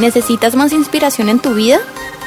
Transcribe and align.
¿Necesitas 0.00 0.54
más 0.56 0.72
inspiración 0.72 1.28
en 1.28 1.40
tu 1.40 1.52
vida? 1.52 1.78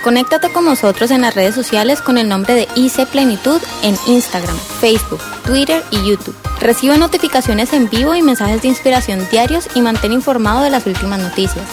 Conéctate 0.04 0.54
con 0.54 0.64
nosotros 0.64 1.10
en 1.10 1.22
las 1.22 1.34
redes 1.34 1.56
sociales 1.56 2.04
con 2.04 2.20
el 2.20 2.30
nombre 2.30 2.54
de 2.54 2.68
IC 2.76 3.08
Plenitud 3.08 3.60
en 3.82 3.96
Instagram, 4.06 4.56
Facebook, 4.80 5.20
Twitter 5.44 5.84
y 5.90 6.08
YouTube. 6.08 6.36
Recibe 6.60 7.00
notificaciones 7.00 7.74
en 7.74 7.90
vivo 7.90 8.14
y 8.14 8.22
mensajes 8.22 8.62
de 8.62 8.68
inspiración 8.68 9.28
diarios 9.32 9.68
y 9.74 9.82
mantén 9.82 10.14
informado 10.14 10.62
de 10.62 10.70
las 10.70 10.86
últimas 10.86 11.20
noticias. 11.20 11.66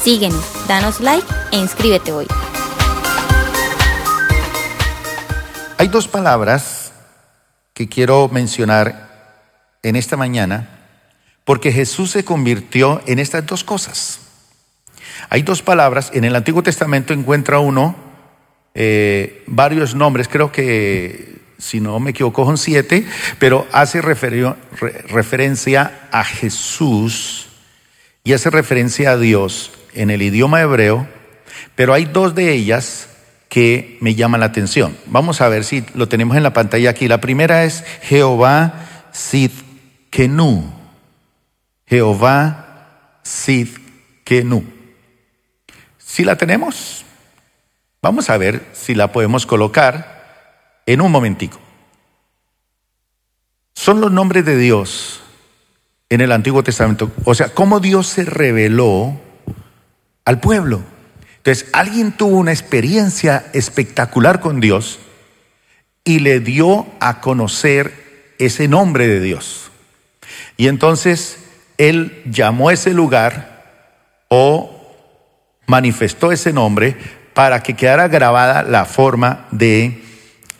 Síguenos, 0.00 0.44
danos 0.68 1.00
like 1.00 1.26
e 1.50 1.56
inscríbete 1.56 2.12
hoy. 2.12 2.28
Hay 5.76 5.88
dos 5.88 6.06
palabras 6.06 6.92
que 7.74 7.88
quiero 7.88 8.28
mencionar 8.28 9.74
en 9.82 9.96
esta 9.96 10.16
mañana 10.16 10.68
porque 11.44 11.72
Jesús 11.72 12.12
se 12.12 12.24
convirtió 12.24 13.02
en 13.06 13.18
estas 13.18 13.44
dos 13.44 13.64
cosas. 13.64 14.20
Hay 15.28 15.42
dos 15.42 15.62
palabras, 15.62 16.10
en 16.14 16.24
el 16.24 16.36
Antiguo 16.36 16.62
Testamento 16.62 17.12
encuentra 17.12 17.58
uno 17.58 17.96
eh, 18.74 19.42
varios 19.46 19.94
nombres, 19.94 20.28
creo 20.28 20.52
que 20.52 21.38
si 21.58 21.80
no 21.80 21.98
me 21.98 22.10
equivoco 22.10 22.44
son 22.44 22.58
siete, 22.58 23.04
pero 23.38 23.66
hace 23.72 24.00
referencia 24.00 26.08
a 26.12 26.24
Jesús 26.24 27.48
y 28.22 28.34
hace 28.34 28.50
referencia 28.50 29.10
a 29.10 29.18
Dios 29.18 29.72
en 29.94 30.10
el 30.10 30.22
idioma 30.22 30.60
hebreo, 30.60 31.08
pero 31.74 31.92
hay 31.92 32.04
dos 32.04 32.36
de 32.36 32.52
ellas 32.52 33.08
que 33.48 33.96
me 34.00 34.14
llaman 34.14 34.40
la 34.40 34.46
atención. 34.46 34.96
Vamos 35.06 35.40
a 35.40 35.48
ver 35.48 35.64
si 35.64 35.84
lo 35.94 36.08
tenemos 36.08 36.36
en 36.36 36.42
la 36.42 36.52
pantalla 36.52 36.90
aquí. 36.90 37.08
La 37.08 37.20
primera 37.20 37.64
es 37.64 37.84
Jehová 38.02 39.08
Sidkenu. 39.12 40.70
Jehová 41.86 43.20
Sidkenu. 43.24 44.77
Si 46.08 46.24
la 46.24 46.36
tenemos, 46.36 47.04
vamos 48.00 48.30
a 48.30 48.38
ver 48.38 48.64
si 48.72 48.94
la 48.94 49.12
podemos 49.12 49.44
colocar 49.44 50.80
en 50.86 51.02
un 51.02 51.12
momentico. 51.12 51.60
Son 53.74 54.00
los 54.00 54.10
nombres 54.10 54.46
de 54.46 54.56
Dios 54.56 55.20
en 56.08 56.22
el 56.22 56.32
Antiguo 56.32 56.64
Testamento. 56.64 57.12
O 57.24 57.34
sea, 57.34 57.50
cómo 57.50 57.78
Dios 57.78 58.06
se 58.06 58.24
reveló 58.24 59.20
al 60.24 60.40
pueblo. 60.40 60.80
Entonces, 61.36 61.68
alguien 61.74 62.12
tuvo 62.12 62.38
una 62.38 62.52
experiencia 62.52 63.44
espectacular 63.52 64.40
con 64.40 64.60
Dios 64.60 64.98
y 66.04 66.20
le 66.20 66.40
dio 66.40 66.86
a 67.00 67.20
conocer 67.20 68.34
ese 68.38 68.66
nombre 68.66 69.06
de 69.08 69.20
Dios. 69.20 69.70
Y 70.56 70.68
entonces 70.68 71.38
él 71.76 72.22
llamó 72.24 72.70
a 72.70 72.72
ese 72.72 72.94
lugar 72.94 74.24
o 74.28 74.77
manifestó 75.68 76.32
ese 76.32 76.52
nombre 76.52 76.96
para 77.34 77.62
que 77.62 77.76
quedara 77.76 78.08
grabada 78.08 78.64
la 78.64 78.84
forma 78.84 79.46
de 79.52 80.02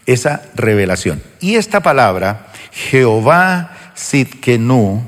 esa 0.07 0.43
revelación. 0.55 1.21
Y 1.41 1.57
esta 1.57 1.81
palabra, 1.81 2.53
Jehová 2.71 3.93
Sidkenu, 3.95 5.03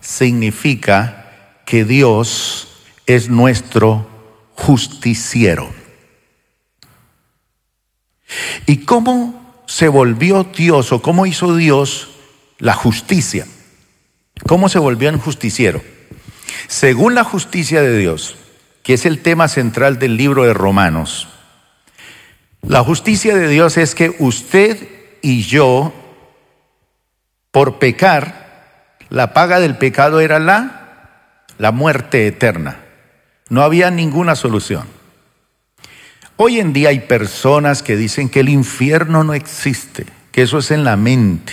significa 0.00 1.26
que 1.64 1.84
Dios 1.84 2.68
es 3.06 3.28
nuestro 3.28 4.08
justiciero. 4.54 5.68
¿Y 8.66 8.84
cómo 8.84 9.62
se 9.66 9.88
volvió 9.88 10.44
Dios 10.44 10.92
o 10.92 11.02
cómo 11.02 11.26
hizo 11.26 11.56
Dios 11.56 12.10
la 12.58 12.74
justicia? 12.74 13.46
¿Cómo 14.46 14.68
se 14.68 14.78
volvió 14.78 15.08
en 15.08 15.18
justiciero? 15.18 15.82
Según 16.68 17.14
la 17.14 17.24
justicia 17.24 17.80
de 17.80 17.96
Dios, 17.96 18.36
que 18.88 18.94
es 18.94 19.04
el 19.04 19.18
tema 19.18 19.48
central 19.48 19.98
del 19.98 20.16
libro 20.16 20.44
de 20.44 20.54
Romanos, 20.54 21.28
la 22.62 22.82
justicia 22.82 23.36
de 23.36 23.46
Dios 23.46 23.76
es 23.76 23.94
que 23.94 24.16
usted 24.18 24.78
y 25.20 25.42
yo, 25.42 25.92
por 27.50 27.78
pecar, 27.80 28.96
la 29.10 29.34
paga 29.34 29.60
del 29.60 29.76
pecado 29.76 30.20
era 30.20 30.38
la, 30.38 31.44
la 31.58 31.70
muerte 31.70 32.26
eterna. 32.26 32.80
No 33.50 33.60
había 33.60 33.90
ninguna 33.90 34.34
solución. 34.34 34.86
Hoy 36.36 36.58
en 36.58 36.72
día 36.72 36.88
hay 36.88 37.00
personas 37.00 37.82
que 37.82 37.94
dicen 37.94 38.30
que 38.30 38.40
el 38.40 38.48
infierno 38.48 39.22
no 39.22 39.34
existe, 39.34 40.06
que 40.32 40.40
eso 40.40 40.56
es 40.56 40.70
en 40.70 40.84
la 40.84 40.96
mente. 40.96 41.52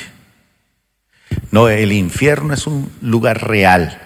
No, 1.51 1.67
el 1.67 1.91
infierno 1.91 2.53
es 2.53 2.65
un 2.65 2.89
lugar 3.01 3.45
real. 3.45 4.04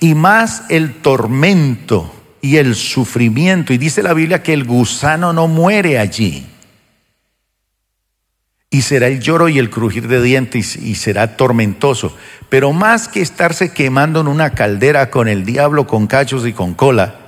Y 0.00 0.14
más 0.14 0.64
el 0.68 0.94
tormento 0.94 2.14
y 2.40 2.56
el 2.56 2.74
sufrimiento. 2.74 3.72
Y 3.72 3.78
dice 3.78 4.02
la 4.02 4.14
Biblia 4.14 4.42
que 4.42 4.52
el 4.52 4.64
gusano 4.64 5.32
no 5.32 5.48
muere 5.48 5.98
allí. 5.98 6.46
Y 8.70 8.82
será 8.82 9.06
el 9.06 9.20
lloro 9.20 9.48
y 9.48 9.58
el 9.58 9.70
crujir 9.70 10.08
de 10.08 10.22
dientes 10.22 10.76
y 10.76 10.94
será 10.94 11.36
tormentoso. 11.36 12.16
Pero 12.50 12.72
más 12.72 13.08
que 13.08 13.22
estarse 13.22 13.72
quemando 13.72 14.20
en 14.20 14.28
una 14.28 14.50
caldera 14.50 15.10
con 15.10 15.26
el 15.26 15.44
diablo, 15.44 15.86
con 15.86 16.06
cachos 16.06 16.46
y 16.46 16.52
con 16.52 16.74
cola, 16.74 17.18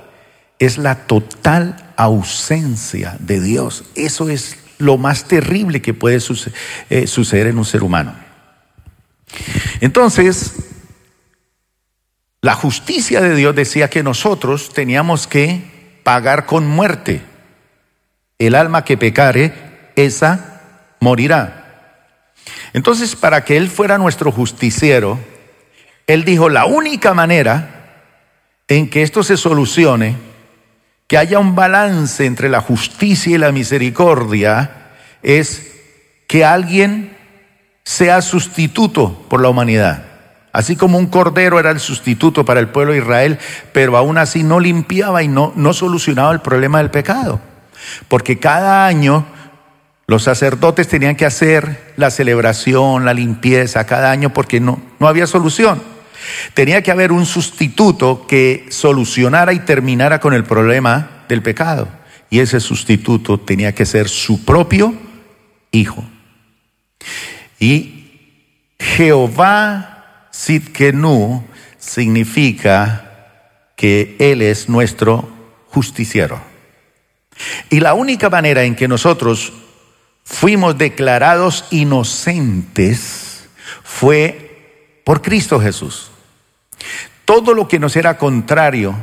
es 0.59 0.77
la 0.77 1.07
total 1.07 1.93
ausencia 1.95 3.17
de 3.19 3.41
Dios. 3.41 3.85
Eso 3.95 4.29
es 4.29 4.57
lo 4.77 4.97
más 4.97 5.25
terrible 5.27 5.81
que 5.81 5.93
puede 5.93 6.19
eh, 6.89 7.07
suceder 7.07 7.47
en 7.47 7.57
un 7.57 7.65
ser 7.65 7.83
humano. 7.83 8.13
Entonces, 9.79 10.53
la 12.41 12.55
justicia 12.55 13.21
de 13.21 13.35
Dios 13.35 13.55
decía 13.55 13.89
que 13.89 14.01
nosotros 14.01 14.73
teníamos 14.73 15.27
que 15.27 15.99
pagar 16.03 16.47
con 16.47 16.67
muerte. 16.67 17.21
El 18.39 18.55
alma 18.55 18.83
que 18.83 18.97
pecare, 18.97 19.53
esa 19.95 20.61
morirá. 20.99 21.93
Entonces, 22.73 23.15
para 23.15 23.45
que 23.45 23.57
Él 23.57 23.69
fuera 23.69 23.99
nuestro 23.99 24.31
justiciero, 24.31 25.19
Él 26.07 26.25
dijo, 26.25 26.49
la 26.49 26.65
única 26.65 27.13
manera 27.13 28.07
en 28.67 28.89
que 28.89 29.03
esto 29.03 29.21
se 29.21 29.37
solucione, 29.37 30.15
que 31.05 31.19
haya 31.19 31.37
un 31.37 31.53
balance 31.53 32.25
entre 32.25 32.49
la 32.49 32.61
justicia 32.61 33.35
y 33.35 33.37
la 33.37 33.51
misericordia, 33.51 34.89
es 35.21 35.67
que 36.27 36.43
alguien 36.43 37.15
sea 37.83 38.23
sustituto 38.23 39.25
por 39.29 39.41
la 39.41 39.49
humanidad. 39.49 40.10
Así 40.53 40.75
como 40.75 40.97
un 40.97 41.07
cordero 41.07 41.59
era 41.59 41.71
el 41.71 41.79
sustituto 41.79 42.43
para 42.43 42.59
el 42.59 42.69
pueblo 42.69 42.93
de 42.93 42.99
Israel, 42.99 43.39
pero 43.71 43.95
aún 43.97 44.17
así 44.17 44.43
no 44.43 44.59
limpiaba 44.59 45.23
y 45.23 45.27
no, 45.27 45.53
no 45.55 45.73
solucionaba 45.73 46.33
el 46.33 46.41
problema 46.41 46.79
del 46.79 46.91
pecado. 46.91 47.39
Porque 48.07 48.37
cada 48.37 48.85
año 48.85 49.25
los 50.07 50.23
sacerdotes 50.23 50.89
tenían 50.89 51.15
que 51.15 51.25
hacer 51.25 51.93
la 51.95 52.11
celebración, 52.11 53.05
la 53.05 53.13
limpieza 53.13 53.85
cada 53.85 54.11
año 54.11 54.33
porque 54.33 54.59
no, 54.59 54.81
no 54.99 55.07
había 55.07 55.25
solución. 55.25 55.81
Tenía 56.53 56.83
que 56.83 56.91
haber 56.91 57.13
un 57.13 57.25
sustituto 57.25 58.27
que 58.27 58.65
solucionara 58.69 59.53
y 59.53 59.59
terminara 59.59 60.19
con 60.19 60.33
el 60.33 60.43
problema 60.43 61.23
del 61.29 61.41
pecado. 61.41 61.87
Y 62.29 62.39
ese 62.39 62.59
sustituto 62.59 63.39
tenía 63.39 63.73
que 63.73 63.85
ser 63.85 64.09
su 64.09 64.43
propio 64.43 64.93
hijo. 65.71 66.03
Y 67.59 68.09
Jehová 68.79 70.00
Sidkenu 70.41 71.43
significa 71.77 73.35
que 73.75 74.15
Él 74.17 74.41
es 74.41 74.69
nuestro 74.69 75.29
justiciero. 75.67 76.41
Y 77.69 77.79
la 77.79 77.93
única 77.93 78.27
manera 78.31 78.63
en 78.63 78.75
que 78.75 78.87
nosotros 78.87 79.53
fuimos 80.23 80.79
declarados 80.79 81.65
inocentes 81.69 83.47
fue 83.83 85.01
por 85.05 85.21
Cristo 85.21 85.59
Jesús. 85.59 86.09
Todo 87.23 87.53
lo 87.53 87.67
que 87.67 87.77
nos 87.77 87.95
era 87.95 88.17
contrario 88.17 88.95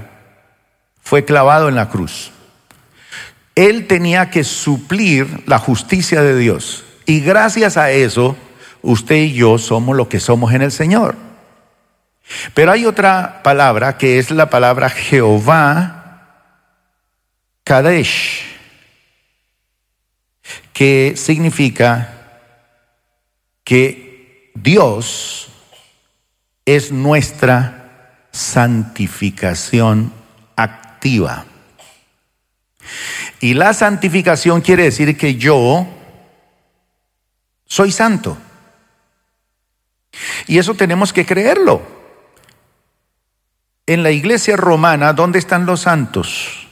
fue 1.00 1.24
clavado 1.24 1.68
en 1.68 1.76
la 1.76 1.88
cruz. 1.88 2.32
Él 3.54 3.86
tenía 3.86 4.30
que 4.30 4.42
suplir 4.42 5.44
la 5.46 5.60
justicia 5.60 6.20
de 6.20 6.36
Dios. 6.36 6.84
Y 7.06 7.20
gracias 7.20 7.76
a 7.76 7.92
eso, 7.92 8.36
usted 8.82 9.14
y 9.14 9.34
yo 9.34 9.58
somos 9.58 9.96
lo 9.96 10.08
que 10.08 10.18
somos 10.18 10.52
en 10.52 10.62
el 10.62 10.72
Señor. 10.72 11.27
Pero 12.54 12.72
hay 12.72 12.86
otra 12.86 13.42
palabra 13.42 13.96
que 13.96 14.18
es 14.18 14.30
la 14.30 14.50
palabra 14.50 14.90
Jehová 14.90 15.98
Kadesh, 17.64 18.44
que 20.72 21.14
significa 21.16 22.14
que 23.64 24.52
Dios 24.54 25.48
es 26.64 26.92
nuestra 26.92 28.24
santificación 28.30 30.12
activa. 30.56 31.44
Y 33.40 33.54
la 33.54 33.74
santificación 33.74 34.60
quiere 34.60 34.84
decir 34.84 35.16
que 35.16 35.34
yo 35.36 35.86
soy 37.66 37.92
santo. 37.92 38.36
Y 40.46 40.58
eso 40.58 40.74
tenemos 40.74 41.12
que 41.12 41.26
creerlo. 41.26 41.97
En 43.88 44.02
la 44.02 44.10
iglesia 44.10 44.54
romana, 44.54 45.14
¿dónde 45.14 45.38
están 45.38 45.64
los 45.64 45.80
santos? 45.80 46.68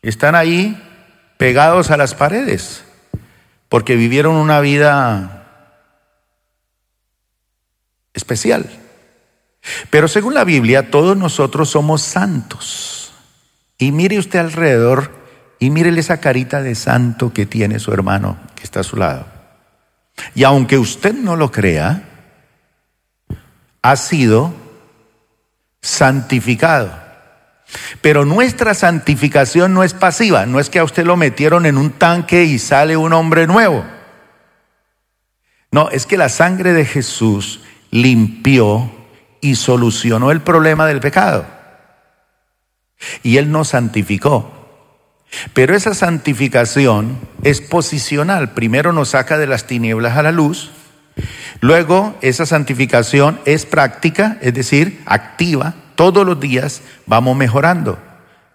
Están 0.00 0.34
ahí 0.34 0.82
pegados 1.36 1.90
a 1.90 1.98
las 1.98 2.14
paredes, 2.14 2.82
porque 3.68 3.94
vivieron 3.94 4.36
una 4.36 4.60
vida 4.60 5.44
especial. 8.14 8.70
Pero 9.90 10.08
según 10.08 10.32
la 10.32 10.44
Biblia, 10.44 10.90
todos 10.90 11.14
nosotros 11.14 11.68
somos 11.68 12.00
santos. 12.00 13.12
Y 13.76 13.92
mire 13.92 14.18
usted 14.18 14.38
alrededor 14.38 15.12
y 15.58 15.68
mírele 15.68 16.00
esa 16.00 16.20
carita 16.20 16.62
de 16.62 16.74
santo 16.74 17.34
que 17.34 17.44
tiene 17.44 17.80
su 17.80 17.92
hermano 17.92 18.38
que 18.54 18.62
está 18.62 18.80
a 18.80 18.84
su 18.84 18.96
lado. 18.96 19.26
Y 20.34 20.44
aunque 20.44 20.78
usted 20.78 21.12
no 21.12 21.36
lo 21.36 21.50
crea, 21.50 22.02
ha 23.82 23.96
sido 23.96 24.65
santificado. 25.86 26.90
Pero 28.00 28.24
nuestra 28.24 28.74
santificación 28.74 29.72
no 29.72 29.82
es 29.84 29.94
pasiva, 29.94 30.46
no 30.46 30.60
es 30.60 30.70
que 30.70 30.78
a 30.78 30.84
usted 30.84 31.04
lo 31.04 31.16
metieron 31.16 31.66
en 31.66 31.78
un 31.78 31.92
tanque 31.92 32.44
y 32.44 32.58
sale 32.58 32.96
un 32.96 33.12
hombre 33.12 33.46
nuevo. 33.46 33.84
No, 35.70 35.88
es 35.90 36.06
que 36.06 36.16
la 36.16 36.28
sangre 36.28 36.72
de 36.72 36.84
Jesús 36.84 37.60
limpió 37.90 38.90
y 39.40 39.56
solucionó 39.56 40.30
el 40.30 40.40
problema 40.40 40.86
del 40.86 41.00
pecado. 41.00 41.46
Y 43.22 43.36
Él 43.36 43.50
nos 43.50 43.68
santificó. 43.68 44.52
Pero 45.52 45.74
esa 45.74 45.92
santificación 45.92 47.18
es 47.42 47.60
posicional. 47.60 48.54
Primero 48.54 48.92
nos 48.92 49.10
saca 49.10 49.38
de 49.38 49.46
las 49.46 49.66
tinieblas 49.66 50.16
a 50.16 50.22
la 50.22 50.32
luz 50.32 50.70
Luego, 51.60 52.16
esa 52.20 52.46
santificación 52.46 53.40
es 53.44 53.66
práctica, 53.66 54.38
es 54.40 54.54
decir, 54.54 55.02
activa. 55.06 55.74
Todos 55.94 56.26
los 56.26 56.38
días 56.38 56.82
vamos 57.06 57.36
mejorando. 57.36 57.98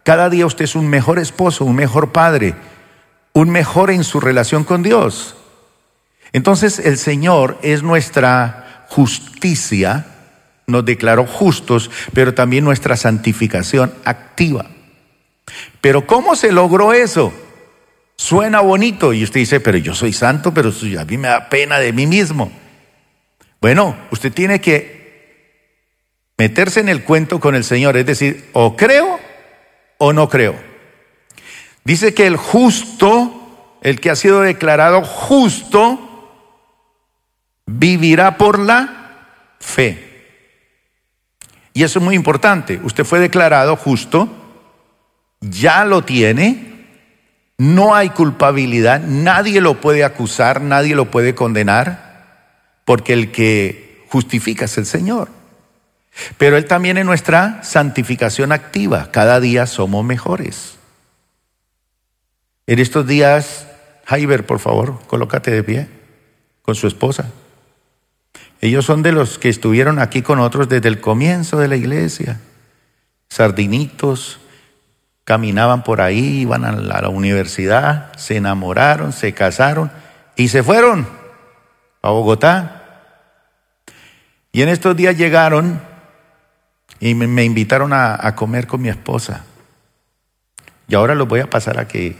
Cada 0.04 0.30
día 0.30 0.46
usted 0.46 0.66
es 0.66 0.75
un 0.75 0.88
mejor 0.88 1.19
esposo, 1.19 1.66
un 1.66 1.75
mejor 1.75 2.12
padre, 2.12 2.56
un 3.34 3.50
mejor 3.50 3.92
en 3.92 4.04
su 4.04 4.19
relación 4.19 4.63
con 4.63 4.84
Dios. 4.84 5.36
Entonces 6.34 6.80
el 6.80 6.98
Señor 6.98 7.58
es 7.62 7.84
nuestra 7.84 8.86
justicia, 8.90 10.06
nos 10.68 10.86
declaró 10.86 11.25
justos, 11.25 11.90
pero 12.13 12.34
también 12.34 12.63
nuestra 12.63 12.96
santificación 12.96 13.94
activa. 14.06 14.66
Pero 15.81 16.08
¿cómo 16.08 16.36
se 16.36 16.52
logró 16.52 16.94
eso? 16.94 17.34
Suena 18.21 18.62
bonito 18.62 19.13
y 19.13 19.23
usted 19.23 19.39
dice, 19.39 19.59
pero 19.59 19.79
yo 19.79 19.95
soy 19.95 20.13
santo, 20.13 20.53
pero 20.53 20.69
a 20.69 21.06
mí 21.06 21.18
me 21.18 21.27
da 21.27 21.50
pena 21.50 21.79
de 21.79 21.91
mí 21.91 22.06
mismo. 22.06 22.51
Bueno, 23.59 23.97
usted 24.12 24.31
tiene 24.31 24.62
que 24.62 25.65
meterse 26.38 26.81
en 26.81 26.89
el 26.89 27.03
cuento 27.03 27.39
con 27.39 27.56
el 27.56 27.63
Señor, 27.63 27.97
es 27.97 28.06
decir, 28.06 28.47
o 28.53 28.75
creo 28.77 29.19
o 29.97 30.13
no 30.13 30.29
creo. 30.29 30.53
Dice 31.83 32.13
que 32.13 32.27
el 32.27 32.38
justo, 32.38 33.79
el 33.81 34.00
que 34.00 34.12
ha 34.12 34.15
sido 34.15 34.41
declarado 34.41 35.03
justo, 35.03 36.29
vivirá 37.65 38.38
por 38.38 38.59
la 38.59 39.56
fe. 39.59 39.97
Y 41.74 41.81
eso 41.81 41.97
es 41.97 42.06
muy 42.06 42.13
importante. 42.13 42.79
Usted 42.83 43.03
fue 43.03 43.19
declarado 43.19 43.75
justo, 43.77 44.29
ya 45.39 45.85
lo 45.85 46.03
tiene, 46.03 46.70
no 47.62 47.94
hay 47.94 48.10
culpabilidad, 48.10 49.02
nadie 49.02 49.62
lo 49.62 49.80
puede 49.80 50.04
acusar, 50.04 50.62
nadie 50.62 50.96
lo 50.96 51.12
puede 51.12 51.36
condenar 51.36 52.80
porque 52.86 53.13
el 53.13 53.31
que 53.31 54.04
justifica 54.10 54.66
es 54.66 54.80
el 54.80 54.88
Señor. 54.88 55.30
Pero 56.40 56.58
Él 56.58 56.66
también 56.66 56.98
en 56.98 57.06
nuestra 57.06 57.63
santificación 57.63 58.52
activa, 58.52 59.12
cada 59.12 59.40
día 59.40 59.68
somos 59.68 60.04
mejores. 60.04 60.80
En 62.66 62.80
estos 62.80 63.06
días, 63.06 63.68
Jaiber, 64.06 64.44
por 64.48 64.58
favor, 64.58 65.00
colócate 65.06 65.52
de 65.52 65.63
pie 65.63 65.88
con 66.63 66.74
su 66.74 66.88
esposa. 66.88 67.30
Ellos 68.60 68.86
son 68.86 69.04
de 69.04 69.12
los 69.12 69.38
que 69.38 69.50
estuvieron 69.50 70.00
aquí 70.00 70.24
con 70.24 70.40
otros 70.40 70.68
desde 70.68 70.88
el 70.88 71.00
comienzo 71.00 71.60
de 71.60 71.68
la 71.68 71.75
iglesia. 71.75 72.40
Sardinitos, 73.30 74.40
caminaban 75.31 75.81
por 75.81 76.01
ahí, 76.01 76.42
iban 76.42 76.66
a 76.66 76.74
la 76.74 77.07
universidad, 77.07 78.12
se 78.18 78.36
enamoraron, 78.36 79.13
se 79.13 79.33
casaron 79.33 79.89
y 80.36 80.50
se 80.50 80.62
fueron 80.62 81.07
a 82.01 82.10
Bogotá. 82.10 82.81
Y 84.51 84.62
en 84.62 84.68
estos 84.68 84.94
días 84.98 85.16
llegaron 85.16 85.80
y 87.00 87.16
me, 87.16 87.45
invitaron 87.45 87.94
a, 87.94 88.36
comer 88.36 88.68
con 88.68 88.81
mi 88.81 88.89
esposa. 88.89 89.45
Y 90.89 90.95
ahora 90.95 91.16
los 91.16 91.30
voy 91.30 91.39
a 91.39 91.50
pasar 91.50 91.80
a 91.80 91.88
que 91.88 92.18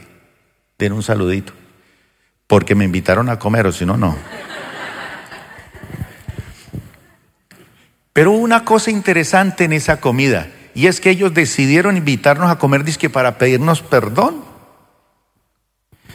den 0.78 0.94
un 0.94 1.02
saludito. 1.02 1.52
Porque 2.46 2.74
me 2.74 2.86
invitaron 2.86 3.28
a 3.28 3.38
comer, 3.38 3.66
o 3.66 3.72
si 3.72 3.84
no, 3.84 3.98
no. 3.98 4.16
Pero 8.14 8.32
hubo 8.32 8.38
una 8.38 8.64
cosa 8.64 8.90
interesante 8.90 9.64
en 9.64 9.74
esa 9.74 10.00
comida, 10.00 10.46
y 10.74 10.86
es 10.86 11.00
que 11.00 11.10
ellos 11.10 11.34
decidieron 11.34 11.96
invitarnos 11.96 12.50
a 12.50 12.58
comer 12.58 12.84
disque 12.84 13.10
para 13.10 13.38
pedirnos 13.38 13.82
perdón. 13.82 14.44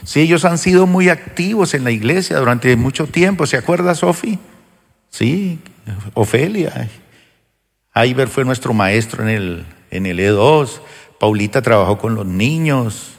Si 0.04 0.20
ellos 0.20 0.44
han 0.44 0.58
sido 0.58 0.86
muy 0.86 1.08
activos 1.08 1.74
en 1.74 1.84
la 1.84 1.90
iglesia 1.90 2.38
durante 2.38 2.74
mucho 2.76 3.06
tiempo, 3.06 3.46
¿se 3.46 3.56
acuerda, 3.56 3.94
Sofi? 3.94 4.38
Sí, 5.10 5.58
Ofelia. 6.14 6.88
Aiber 7.92 8.28
fue 8.28 8.44
nuestro 8.44 8.72
maestro 8.72 9.22
en 9.22 9.28
el, 9.28 9.66
en 9.90 10.06
el 10.06 10.18
E2. 10.18 10.80
Paulita 11.18 11.62
trabajó 11.62 11.98
con 11.98 12.14
los 12.14 12.26
niños. 12.26 13.12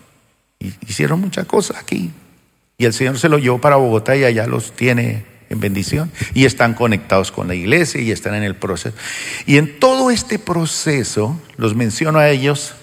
Hicieron 0.59 1.19
muchas 1.19 1.45
cosas 1.45 1.77
aquí. 1.77 2.11
Y 2.77 2.85
el 2.85 2.93
Señor 2.93 3.19
se 3.19 3.29
lo 3.29 3.37
llevó 3.39 3.59
para 3.59 3.75
Bogotá 3.75 4.15
y 4.15 4.23
allá 4.23 4.47
los 4.47 4.71
tiene 4.71 5.25
en 5.49 5.59
bendición. 5.59 6.11
Y 6.33 6.45
están 6.45 6.73
conectados 6.73 7.31
con 7.31 7.47
la 7.47 7.55
iglesia 7.55 8.01
y 8.01 8.11
están 8.11 8.35
en 8.35 8.43
el 8.43 8.55
proceso. 8.55 8.95
Y 9.45 9.57
en 9.57 9.79
todo 9.79 10.11
este 10.11 10.39
proceso, 10.39 11.39
los 11.57 11.75
menciono 11.75 12.19
a 12.19 12.29
ellos, 12.29 12.75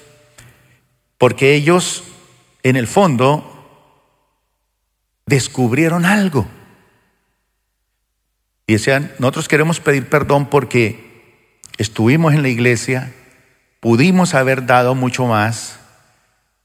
porque 1.18 1.54
ellos, 1.54 2.04
en 2.62 2.76
el 2.76 2.86
fondo, 2.86 3.52
descubrieron 5.26 6.04
algo. 6.04 6.46
Y 8.66 8.74
decían, 8.74 9.12
nosotros 9.18 9.48
queremos 9.48 9.80
pedir 9.80 10.08
perdón 10.08 10.50
porque 10.50 11.30
estuvimos 11.78 12.34
en 12.34 12.42
la 12.42 12.48
iglesia, 12.48 13.12
pudimos 13.80 14.34
haber 14.34 14.66
dado 14.66 14.94
mucho 14.94 15.26
más, 15.26 15.78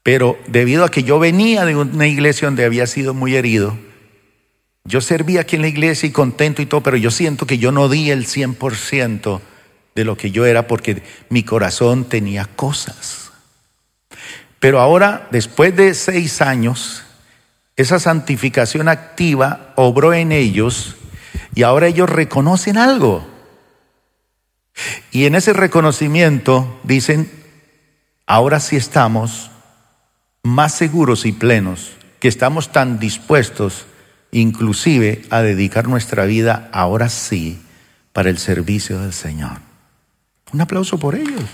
pero 0.02 0.36
debido 0.48 0.84
a 0.84 0.90
que 0.90 1.04
yo 1.04 1.20
venía 1.20 1.64
de 1.64 1.76
una 1.76 2.08
iglesia 2.08 2.48
donde 2.48 2.64
había 2.64 2.88
sido 2.88 3.14
muy 3.14 3.36
herido, 3.36 3.76
yo 4.84 5.00
servía 5.00 5.42
aquí 5.42 5.56
en 5.56 5.62
la 5.62 5.68
iglesia 5.68 6.08
y 6.08 6.12
contento 6.12 6.60
y 6.60 6.66
todo, 6.66 6.82
pero 6.82 6.96
yo 6.96 7.10
siento 7.10 7.46
que 7.46 7.58
yo 7.58 7.72
no 7.72 7.88
di 7.88 8.10
el 8.10 8.26
100% 8.26 9.40
de 9.94 10.04
lo 10.04 10.16
que 10.16 10.30
yo 10.30 10.44
era 10.44 10.66
porque 10.66 11.02
mi 11.28 11.42
corazón 11.44 12.04
tenía 12.04 12.44
cosas. 12.44 13.30
Pero 14.58 14.80
ahora, 14.80 15.28
después 15.30 15.76
de 15.76 15.94
seis 15.94 16.40
años, 16.40 17.02
esa 17.76 17.98
santificación 17.98 18.88
activa 18.88 19.72
obró 19.76 20.12
en 20.14 20.32
ellos 20.32 20.96
y 21.54 21.62
ahora 21.62 21.88
ellos 21.88 22.08
reconocen 22.08 22.76
algo. 22.76 23.26
Y 25.10 25.26
en 25.26 25.34
ese 25.34 25.52
reconocimiento 25.52 26.80
dicen, 26.82 27.30
ahora 28.26 28.60
sí 28.60 28.76
estamos 28.76 29.50
más 30.42 30.74
seguros 30.74 31.24
y 31.26 31.32
plenos, 31.32 31.92
que 32.18 32.28
estamos 32.28 32.72
tan 32.72 32.98
dispuestos 32.98 33.86
inclusive 34.32 35.22
a 35.30 35.42
dedicar 35.42 35.86
nuestra 35.86 36.24
vida 36.24 36.68
ahora 36.72 37.08
sí 37.08 37.60
para 38.12 38.30
el 38.30 38.38
servicio 38.38 38.98
del 39.00 39.12
Señor. 39.12 39.58
Un 40.52 40.60
aplauso 40.60 40.98
por 40.98 41.14
ellos. 41.14 41.44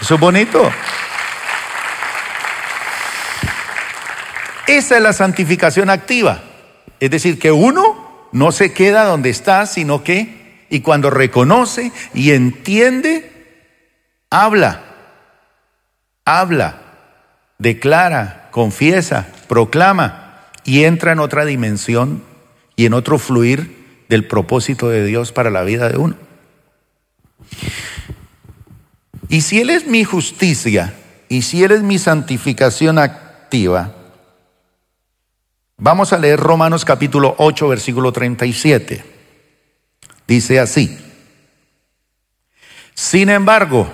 Eso 0.00 0.14
es 0.14 0.20
bonito. 0.20 0.70
Esa 4.66 4.96
es 4.96 5.02
la 5.02 5.12
santificación 5.12 5.90
activa. 5.90 6.42
Es 7.00 7.10
decir, 7.10 7.38
que 7.38 7.50
uno 7.50 8.28
no 8.32 8.52
se 8.52 8.72
queda 8.72 9.04
donde 9.04 9.30
está, 9.30 9.66
sino 9.66 10.04
que, 10.04 10.66
y 10.68 10.80
cuando 10.80 11.10
reconoce 11.10 11.92
y 12.12 12.32
entiende, 12.32 13.64
habla, 14.30 14.82
habla, 16.24 16.80
declara, 17.58 18.48
confiesa, 18.50 19.28
proclama 19.48 20.25
y 20.66 20.84
entra 20.84 21.12
en 21.12 21.20
otra 21.20 21.44
dimensión 21.46 22.22
y 22.76 22.84
en 22.84 22.92
otro 22.92 23.18
fluir 23.18 24.04
del 24.08 24.26
propósito 24.26 24.90
de 24.90 25.04
Dios 25.04 25.32
para 25.32 25.50
la 25.50 25.62
vida 25.62 25.88
de 25.88 25.96
uno. 25.96 26.16
Y 29.28 29.40
si 29.40 29.60
Él 29.60 29.70
es 29.70 29.86
mi 29.86 30.04
justicia 30.04 30.94
y 31.28 31.42
si 31.42 31.64
Él 31.64 31.72
es 31.72 31.82
mi 31.82 31.98
santificación 31.98 32.98
activa, 32.98 33.96
Vamos 35.78 36.14
a 36.14 36.18
leer 36.18 36.40
Romanos 36.40 36.86
capítulo 36.86 37.34
8, 37.36 37.68
versículo 37.68 38.10
37. 38.10 39.04
Dice 40.26 40.58
así. 40.58 40.98
Sin 42.94 43.28
embargo, 43.28 43.86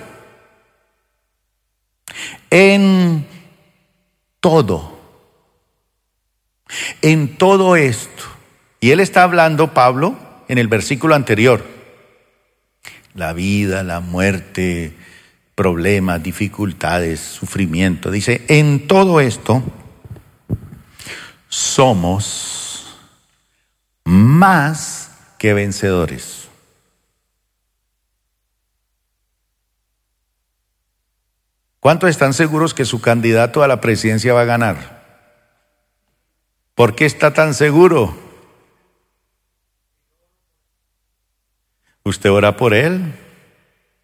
en 2.49 3.27
todo, 4.39 4.92
en 7.01 7.37
todo 7.37 7.75
esto. 7.75 8.23
Y 8.79 8.91
él 8.91 8.99
está 8.99 9.23
hablando, 9.23 9.73
Pablo, 9.73 10.17
en 10.47 10.57
el 10.57 10.67
versículo 10.67 11.15
anterior. 11.15 11.63
La 13.13 13.33
vida, 13.33 13.83
la 13.83 13.99
muerte, 13.99 14.93
problemas, 15.55 16.23
dificultades, 16.23 17.19
sufrimiento. 17.19 18.11
Dice, 18.11 18.43
en 18.47 18.87
todo 18.87 19.21
esto 19.21 19.63
somos 21.47 22.97
más 24.03 25.11
que 25.37 25.53
vencedores. 25.53 26.47
¿Cuántos 31.79 32.09
están 32.09 32.33
seguros 32.33 32.73
que 32.73 32.85
su 32.85 33.01
candidato 33.01 33.61
a 33.61 33.67
la 33.67 33.81
presidencia 33.81 34.33
va 34.33 34.41
a 34.41 34.45
ganar? 34.45 34.92
¿Por 36.75 36.95
qué 36.95 37.05
está 37.05 37.33
tan 37.33 37.53
seguro? 37.53 38.17
¿Usted 42.03 42.31
ora 42.31 42.57
por 42.57 42.73
él? 42.73 43.13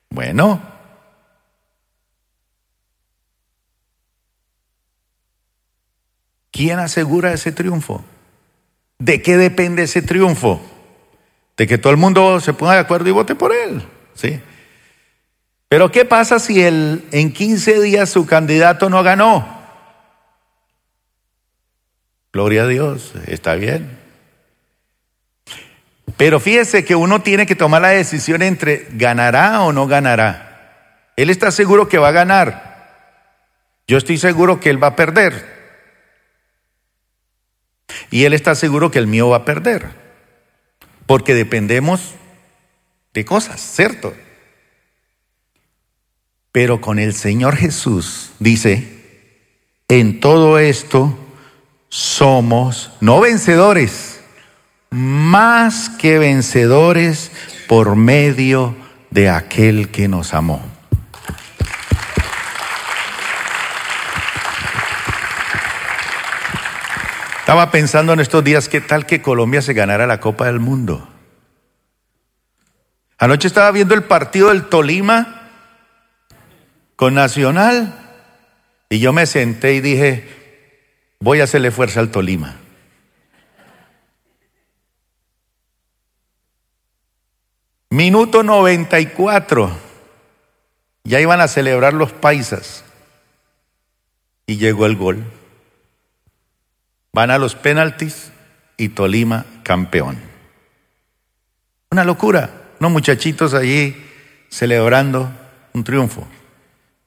Bueno, 0.10 0.62
¿Quién 6.60 6.80
asegura 6.80 7.32
ese 7.32 7.54
triunfo? 7.54 8.04
¿De 8.98 9.22
qué 9.22 9.38
depende 9.38 9.84
ese 9.84 10.02
triunfo? 10.02 10.62
De 11.56 11.68
que 11.68 11.78
todo 11.78 11.92
el 11.92 11.98
mundo 11.98 12.42
se 12.42 12.54
ponga 12.54 12.74
de 12.74 12.80
acuerdo 12.80 13.08
y 13.08 13.14
vote 13.14 13.34
por 13.34 13.54
él. 13.54 13.82
¿sí? 14.14 14.42
Pero 15.70 15.90
¿qué 15.90 16.04
pasa 16.04 16.38
si 16.38 16.62
él, 16.62 17.08
en 17.12 17.32
15 17.32 17.80
días 17.80 18.10
su 18.10 18.26
candidato 18.26 18.90
no 18.90 19.04
ganó? 19.04 19.59
Gloria 22.32 22.64
a 22.64 22.68
Dios, 22.68 23.14
está 23.28 23.56
bien. 23.56 23.98
Pero 26.18 26.40
fíjese 26.40 26.84
que 26.86 26.96
uno 26.96 27.22
tiene 27.22 27.46
que 27.46 27.56
tomar 27.56 27.82
la 27.82 27.90
decisión 27.90 28.42
entre 28.42 28.88
ganará 28.92 29.62
o 29.62 29.72
no 29.72 29.88
ganará. 29.88 31.14
Él 31.16 31.30
está 31.30 31.52
seguro 31.52 31.88
que 31.88 31.98
va 31.98 32.10
a 32.10 32.14
ganar. 32.14 32.70
Yo 33.88 33.98
estoy 33.98 34.18
seguro 34.18 34.60
que 34.60 34.70
él 34.70 34.82
va 34.82 34.88
a 34.88 34.96
perder. 34.96 35.60
Y 38.12 38.26
él 38.26 38.34
está 38.34 38.54
seguro 38.56 38.92
que 38.92 39.00
el 39.00 39.08
mío 39.08 39.30
va 39.30 39.38
a 39.38 39.46
perder. 39.46 39.90
Porque 41.06 41.34
dependemos 41.34 42.16
de 43.14 43.26
cosas, 43.26 43.60
¿cierto? 43.62 44.14
Pero 46.52 46.82
con 46.82 47.00
el 47.00 47.14
Señor 47.14 47.56
Jesús 47.56 48.32
dice, 48.40 49.00
en 49.88 50.20
todo 50.20 50.60
esto 50.60 51.18
somos 51.90 52.92
no 53.02 53.20
vencedores, 53.20 54.22
más 54.92 55.90
que 55.90 56.20
vencedores 56.20 57.32
por 57.68 57.96
medio 57.96 58.76
de 59.10 59.30
aquel 59.30 59.90
que 59.90 60.08
nos 60.08 60.34
amó. 60.34 60.64
Estaba 67.40 67.72
pensando 67.72 68.14
en 68.14 68.20
estos 68.20 68.44
días 68.44 68.70
qué 68.70 68.80
tal 68.80 69.08
que 69.08 69.24
Colombia 69.24 69.64
se 69.64 69.74
ganara 69.74 70.06
la 70.06 70.20
Copa 70.20 70.46
del 70.46 70.60
Mundo. 70.60 71.10
Anoche 73.18 73.48
estaba 73.48 73.72
viendo 73.72 73.96
el 73.96 74.04
partido 74.04 74.50
del 74.50 74.66
Tolima 74.66 75.50
con 76.96 77.16
Nacional 77.16 77.96
y 78.88 79.00
yo 79.00 79.14
me 79.14 79.26
senté 79.26 79.74
y 79.74 79.82
dije, 79.82 80.39
voy 81.20 81.42
a 81.42 81.44
hacerle 81.44 81.72
fuerza 81.72 82.00
al 82.00 82.12
Tolima. 82.12 82.56
Minuto 87.90 88.44
94. 88.44 89.72
Ya 91.04 91.20
iban 91.20 91.42
a 91.42 91.48
celebrar 91.48 91.94
los 91.94 92.12
paisas. 92.12 92.84
Y 94.46 94.58
llegó 94.58 94.86
el 94.86 94.96
gol. 94.96 95.24
Van 97.12 97.32
a 97.32 97.38
los 97.38 97.56
penaltis 97.56 98.32
y 98.78 98.90
Tolima 98.90 99.46
campeón. 99.64 100.18
Una 101.92 102.04
locura. 102.04 102.52
Unos 102.80 102.92
muchachitos 102.92 103.54
allí 103.54 103.96
celebrando 104.50 105.30
un 105.74 105.84
triunfo. 105.84 106.28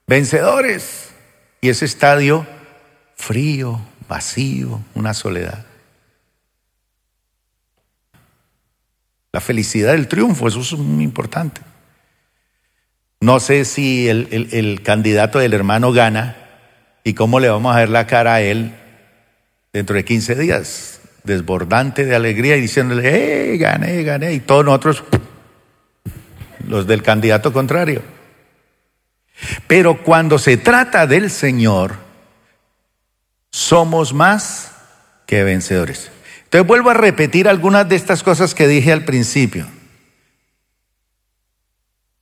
Vencedores. 0.06 1.14
Y 1.60 1.68
ese 1.68 1.84
estadio 1.84 2.44
frío, 3.14 3.80
vacío, 4.12 4.78
una 4.94 5.14
soledad. 5.14 5.64
La 9.32 9.40
felicidad 9.40 9.92
del 9.92 10.06
triunfo, 10.06 10.48
eso 10.48 10.60
es 10.60 10.72
muy 10.74 11.02
importante. 11.02 11.62
No 13.22 13.40
sé 13.40 13.64
si 13.64 14.10
el, 14.10 14.28
el 14.52 14.82
candidato 14.82 15.38
del 15.38 15.54
hermano 15.54 15.92
gana 15.92 16.36
y 17.04 17.14
cómo 17.14 17.40
le 17.40 17.48
vamos 17.48 17.74
a 17.74 17.78
ver 17.78 17.88
la 17.88 18.06
cara 18.06 18.34
a 18.34 18.42
él 18.42 18.74
dentro 19.72 19.96
de 19.96 20.04
15 20.04 20.34
días, 20.34 21.00
desbordante 21.24 22.04
de 22.04 22.14
alegría 22.14 22.58
y 22.58 22.60
diciéndole, 22.60 23.54
¡eh, 23.54 23.56
gané, 23.56 24.02
gané! 24.02 24.34
Y 24.34 24.40
todos 24.40 24.66
nosotros, 24.66 25.04
los 26.68 26.86
del 26.86 27.02
candidato 27.02 27.50
contrario. 27.50 28.02
Pero 29.66 30.02
cuando 30.02 30.38
se 30.38 30.58
trata 30.58 31.06
del 31.06 31.30
Señor, 31.30 32.11
somos 33.72 34.12
más 34.12 34.70
que 35.24 35.44
vencedores. 35.44 36.10
Entonces 36.44 36.68
vuelvo 36.68 36.90
a 36.90 36.94
repetir 36.94 37.48
algunas 37.48 37.88
de 37.88 37.96
estas 37.96 38.22
cosas 38.22 38.54
que 38.54 38.68
dije 38.68 38.92
al 38.92 39.06
principio. 39.06 39.66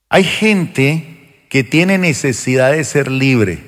Hay 0.08 0.22
gente 0.22 1.46
que 1.50 1.64
tiene 1.64 1.98
necesidad 1.98 2.70
de 2.70 2.84
ser 2.84 3.10
libre. 3.10 3.64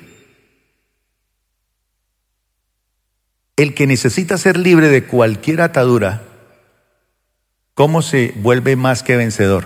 El 3.57 3.73
que 3.73 3.85
necesita 3.85 4.37
ser 4.37 4.57
libre 4.57 4.87
de 4.87 5.03
cualquier 5.03 5.59
atadura, 5.59 6.23
¿cómo 7.73 8.01
se 8.01 8.33
vuelve 8.37 8.77
más 8.77 9.03
que 9.03 9.17
vencedor? 9.17 9.65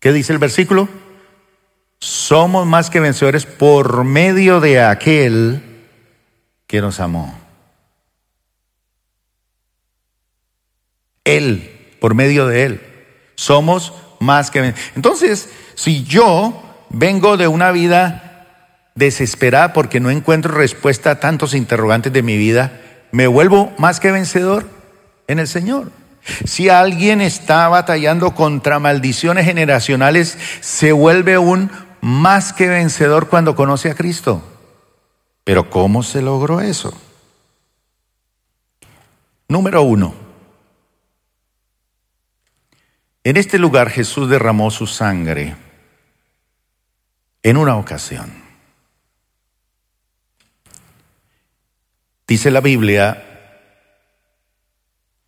¿Qué 0.00 0.14
dice 0.14 0.32
el 0.32 0.38
versículo? 0.38 0.88
Somos 1.98 2.66
más 2.66 2.88
que 2.88 2.98
vencedores 2.98 3.44
por 3.44 4.04
medio 4.04 4.60
de 4.60 4.80
aquel 4.80 5.67
que 6.68 6.80
nos 6.80 7.00
amó. 7.00 7.34
Él, 11.24 11.96
por 12.00 12.14
medio 12.14 12.46
de 12.46 12.64
Él. 12.64 12.80
Somos 13.34 13.92
más 14.20 14.52
que. 14.52 14.74
Entonces, 14.94 15.48
si 15.74 16.04
yo 16.04 16.62
vengo 16.90 17.36
de 17.36 17.48
una 17.48 17.72
vida 17.72 18.46
desesperada 18.94 19.72
porque 19.72 20.00
no 20.00 20.10
encuentro 20.10 20.54
respuesta 20.54 21.12
a 21.12 21.20
tantos 21.20 21.54
interrogantes 21.54 22.12
de 22.12 22.22
mi 22.22 22.36
vida, 22.36 22.80
me 23.12 23.26
vuelvo 23.26 23.72
más 23.78 23.98
que 23.98 24.12
vencedor 24.12 24.68
en 25.26 25.38
el 25.38 25.48
Señor. 25.48 25.90
Si 26.44 26.68
alguien 26.68 27.20
está 27.20 27.68
batallando 27.68 28.34
contra 28.34 28.78
maldiciones 28.78 29.46
generacionales, 29.46 30.36
se 30.60 30.92
vuelve 30.92 31.38
un 31.38 31.70
más 32.00 32.52
que 32.52 32.68
vencedor 32.68 33.28
cuando 33.28 33.54
conoce 33.54 33.90
a 33.90 33.94
Cristo. 33.94 34.42
Pero 35.48 35.70
¿cómo 35.70 36.02
se 36.02 36.20
logró 36.20 36.60
eso? 36.60 36.92
Número 39.48 39.80
uno. 39.80 40.14
En 43.24 43.38
este 43.38 43.58
lugar 43.58 43.88
Jesús 43.88 44.28
derramó 44.28 44.70
su 44.70 44.86
sangre 44.86 45.56
en 47.42 47.56
una 47.56 47.76
ocasión. 47.78 48.30
Dice 52.26 52.50
la 52.50 52.60
Biblia, 52.60 53.24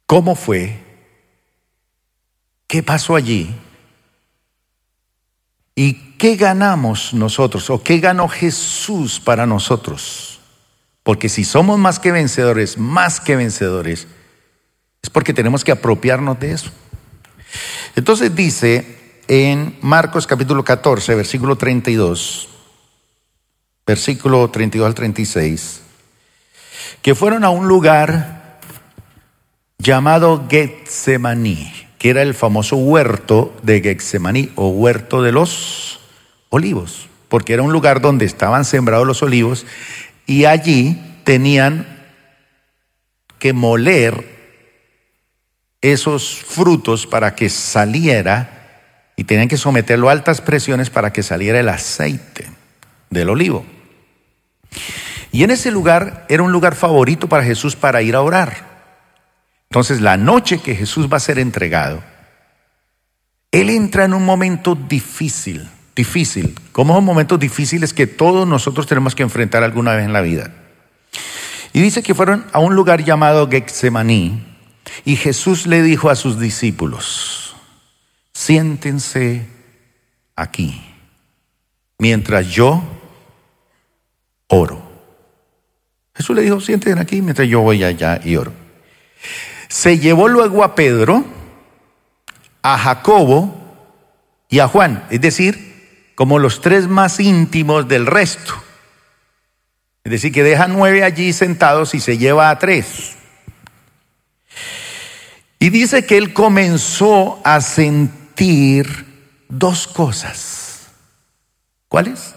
¿cómo 0.05 0.35
fue? 0.35 0.85
¿Qué 2.67 2.83
pasó 2.83 3.17
allí? 3.17 3.55
¿Y 5.81 5.95
qué 6.19 6.37
ganamos 6.37 7.15
nosotros 7.15 7.71
o 7.71 7.83
qué 7.83 8.01
ganó 8.01 8.29
Jesús 8.29 9.19
para 9.19 9.47
nosotros? 9.47 10.39
Porque 11.03 11.31
si 11.31 11.43
somos 11.43 11.79
más 11.79 11.99
que 11.99 12.13
vencedores, 12.13 12.77
más 12.77 13.19
que 13.19 13.35
vencedores, 13.35 14.07
es 15.03 15.09
porque 15.09 15.33
tenemos 15.33 15.65
que 15.65 15.73
apropiarnos 15.73 16.39
de 16.39 16.53
eso. 16.53 16.71
Entonces 17.97 18.37
dice 18.37 19.23
en 19.27 19.79
Marcos 19.81 20.27
capítulo 20.27 20.63
14, 20.65 21.15
versículo 21.15 21.57
32, 21.57 22.51
versículo 23.87 24.51
32 24.51 24.87
al 24.87 24.95
36, 24.95 25.81
que 27.01 27.15
fueron 27.15 27.43
a 27.43 27.49
un 27.49 27.69
lugar 27.69 28.61
llamado 29.79 30.47
Getsemaní, 30.47 31.73
que 32.00 32.09
era 32.09 32.23
el 32.23 32.33
famoso 32.33 32.76
huerto 32.76 33.54
de 33.62 33.83
Getsemaní 33.83 34.50
o 34.57 34.71
huerto 34.71 35.23
de 35.23 35.33
los 35.33 36.00
olivos. 36.49 37.09
porque 37.28 37.52
era 37.52 37.62
un 37.62 37.73
lugar 37.73 38.00
donde 38.00 38.25
estaban 38.25 38.64
sembrados 38.64 39.07
los 39.07 39.23
olivos 39.23 39.64
y 40.26 40.47
allí 40.47 40.99
tenían 41.23 41.87
que 43.38 43.52
moler 43.52 44.25
esos 45.80 46.42
frutos 46.45 47.07
para 47.07 47.37
que 47.37 47.49
saliera 47.50 49.12
y 49.14 49.25
tenían 49.25 49.47
que 49.47 49.59
someterlo 49.59 50.09
a 50.09 50.12
altas 50.12 50.40
presiones 50.40 50.90
para 50.90 51.12
que 51.12 51.23
saliera 51.23 51.61
el 51.61 51.69
aceite 51.69 52.49
del 53.11 53.28
olivo. 53.28 53.64
Y 55.30 55.45
en 55.45 55.50
ese 55.50 55.71
lugar 55.71 56.26
era 56.28 56.42
un 56.42 56.50
lugar 56.50 56.75
favorito 56.75 57.28
para 57.28 57.45
Jesús 57.45 57.76
para 57.76 58.02
ir 58.02 58.16
a 58.16 58.23
orar. 58.23 58.70
Entonces 59.71 60.00
la 60.00 60.17
noche 60.17 60.59
que 60.59 60.75
Jesús 60.75 61.09
va 61.11 61.19
a 61.19 61.21
ser 61.21 61.39
entregado, 61.39 62.03
Él 63.53 63.71
entra 63.71 64.05
en 64.05 64.15
un 64.15 64.25
momento 64.25 64.75
difícil, 64.75 65.69
difícil, 65.95 66.57
como 66.73 66.95
son 66.95 67.05
momentos 67.05 67.39
difíciles 67.39 67.95
que 67.95 68.09
todos 68.09 68.49
nosotros 68.49 68.89
tenemos 68.89 69.15
que 69.15 69.23
enfrentar 69.23 69.62
alguna 69.62 69.95
vez 69.95 70.05
en 70.05 70.12
la 70.12 70.23
vida. 70.23 70.53
Y 71.73 71.81
dice 71.81 72.03
que 72.03 72.17
fueron 72.17 72.47
a 72.53 72.59
un 72.59 72.75
lugar 72.75 73.05
llamado 73.05 73.49
Getsemaní 73.49 74.45
y 75.05 75.15
Jesús 75.15 75.69
le 75.69 75.83
dijo 75.83 76.11
a 76.11 76.17
sus 76.17 76.41
discípulos, 76.41 77.55
siéntense 78.33 79.47
aquí 80.35 80.83
mientras 81.97 82.49
yo 82.49 82.83
oro. 84.49 84.83
Jesús 86.12 86.35
le 86.35 86.43
dijo, 86.43 86.61
siéntense 86.61 87.00
aquí 87.00 87.23
mientras 87.23 87.47
yo 87.47 87.61
voy 87.61 87.85
allá 87.85 88.21
y 88.25 88.35
oro. 88.35 88.60
Se 89.71 90.00
llevó 90.00 90.27
luego 90.27 90.65
a 90.65 90.75
Pedro, 90.75 91.25
a 92.61 92.77
Jacobo 92.77 93.57
y 94.49 94.59
a 94.59 94.67
Juan, 94.67 95.07
es 95.11 95.21
decir, 95.21 96.12
como 96.17 96.41
los 96.41 96.61
tres 96.61 96.89
más 96.89 97.21
íntimos 97.21 97.87
del 97.87 98.07
resto. 98.07 98.53
Es 100.03 100.11
decir, 100.11 100.33
que 100.33 100.43
deja 100.43 100.67
nueve 100.67 101.05
allí 101.05 101.33
sentados 101.33 101.95
y 101.95 102.00
se 102.00 102.19
lleva 102.19 102.50
a 102.50 102.59
tres. 102.59 103.15
Y 105.61 105.71
dice 105.71 106.05
que 106.05 106.19
él 106.19 106.33
comenzó 106.33 107.41
a 107.45 107.61
sentir 107.61 109.45
dos 109.49 109.87
cosas. 109.87 110.89
¿Cuáles? 111.87 112.35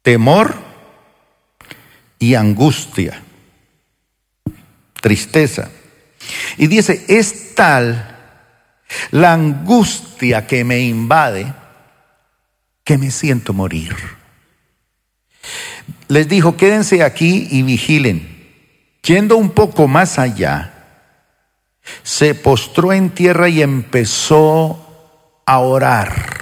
Temor 0.00 0.54
y 2.18 2.36
angustia, 2.36 3.22
tristeza. 5.02 5.68
Y 6.56 6.68
dice, 6.68 7.04
es 7.08 7.54
tal 7.54 8.08
la 9.10 9.34
angustia 9.34 10.46
que 10.46 10.64
me 10.64 10.80
invade 10.80 11.52
que 12.84 12.96
me 12.96 13.10
siento 13.10 13.52
morir. 13.52 13.94
Les 16.08 16.28
dijo, 16.28 16.56
quédense 16.56 17.02
aquí 17.02 17.48
y 17.50 17.62
vigilen. 17.62 18.30
Yendo 19.02 19.36
un 19.36 19.50
poco 19.50 19.88
más 19.88 20.18
allá, 20.18 20.72
se 22.02 22.34
postró 22.34 22.92
en 22.92 23.10
tierra 23.10 23.48
y 23.48 23.60
empezó 23.62 25.42
a 25.44 25.58
orar, 25.58 26.38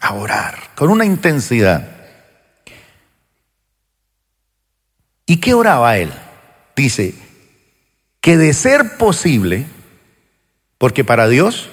a 0.00 0.14
orar, 0.14 0.70
con 0.76 0.90
una 0.90 1.04
intensidad. 1.04 1.88
¿Y 5.26 5.38
qué 5.38 5.54
oraba 5.54 5.98
él? 5.98 6.12
Dice, 6.76 7.14
que 8.20 8.36
de 8.36 8.52
ser 8.52 8.98
posible, 8.98 9.66
porque 10.78 11.04
para 11.04 11.26
Dios 11.26 11.70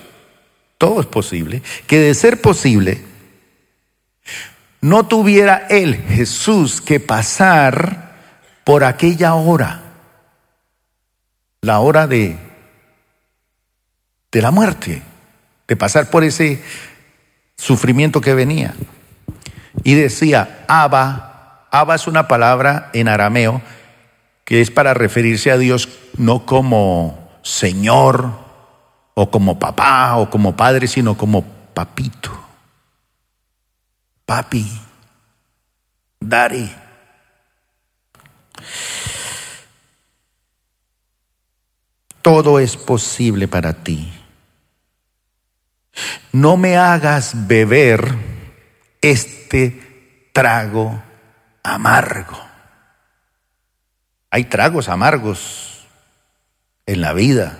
todo 0.77 1.01
es 1.01 1.07
posible, 1.07 1.61
que 1.87 1.99
de 1.99 2.13
ser 2.13 2.41
posible, 2.41 3.01
no 4.79 5.07
tuviera 5.07 5.67
él, 5.69 5.95
Jesús, 6.09 6.81
que 6.81 6.99
pasar 6.99 8.13
por 8.63 8.83
aquella 8.83 9.33
hora, 9.33 9.81
la 11.61 11.79
hora 11.79 12.07
de, 12.07 12.37
de 14.31 14.41
la 14.41 14.51
muerte, 14.51 15.01
de 15.67 15.75
pasar 15.75 16.09
por 16.09 16.23
ese 16.23 16.61
sufrimiento 17.57 18.21
que 18.21 18.33
venía. 18.33 18.73
Y 19.83 19.95
decía, 19.95 20.65
Abba, 20.67 21.67
Abba 21.71 21.95
es 21.95 22.07
una 22.07 22.27
palabra 22.27 22.89
en 22.93 23.07
arameo 23.07 23.61
que 24.45 24.61
es 24.61 24.71
para 24.71 24.93
referirse 24.93 25.51
a 25.51 25.57
Dios 25.57 25.89
no 26.17 26.45
como 26.45 27.39
Señor 27.43 28.31
o 29.13 29.29
como 29.29 29.59
papá 29.59 30.15
o 30.17 30.29
como 30.29 30.55
padre, 30.55 30.87
sino 30.87 31.17
como 31.17 31.43
papito. 31.73 32.31
Papi, 34.25 34.65
daddy. 36.19 36.71
Todo 42.21 42.59
es 42.59 42.77
posible 42.77 43.47
para 43.49 43.83
ti. 43.83 44.11
No 46.31 46.57
me 46.57 46.77
hagas 46.77 47.47
beber 47.47 48.15
este 49.01 50.29
trago 50.31 51.03
amargo. 51.61 52.52
Hay 54.33 54.45
tragos 54.45 54.89
amargos 54.89 55.85
en 56.87 57.01
la 57.01 57.13
vida. 57.13 57.59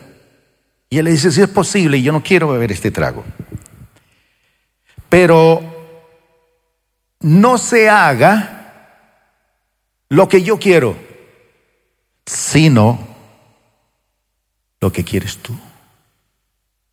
Y 0.89 0.97
él 0.97 1.05
le 1.05 1.11
dice, 1.11 1.31
si 1.31 1.39
es 1.39 1.47
posible, 1.47 2.01
yo 2.01 2.11
no 2.11 2.23
quiero 2.23 2.47
beber 2.47 2.71
este 2.71 2.89
trago. 2.89 3.23
Pero 5.07 5.61
no 7.19 7.59
se 7.59 7.91
haga 7.91 9.03
lo 10.09 10.27
que 10.27 10.41
yo 10.41 10.57
quiero, 10.57 10.97
sino 12.25 13.07
lo 14.81 14.91
que 14.91 15.03
quieres 15.03 15.37
tú. 15.37 15.55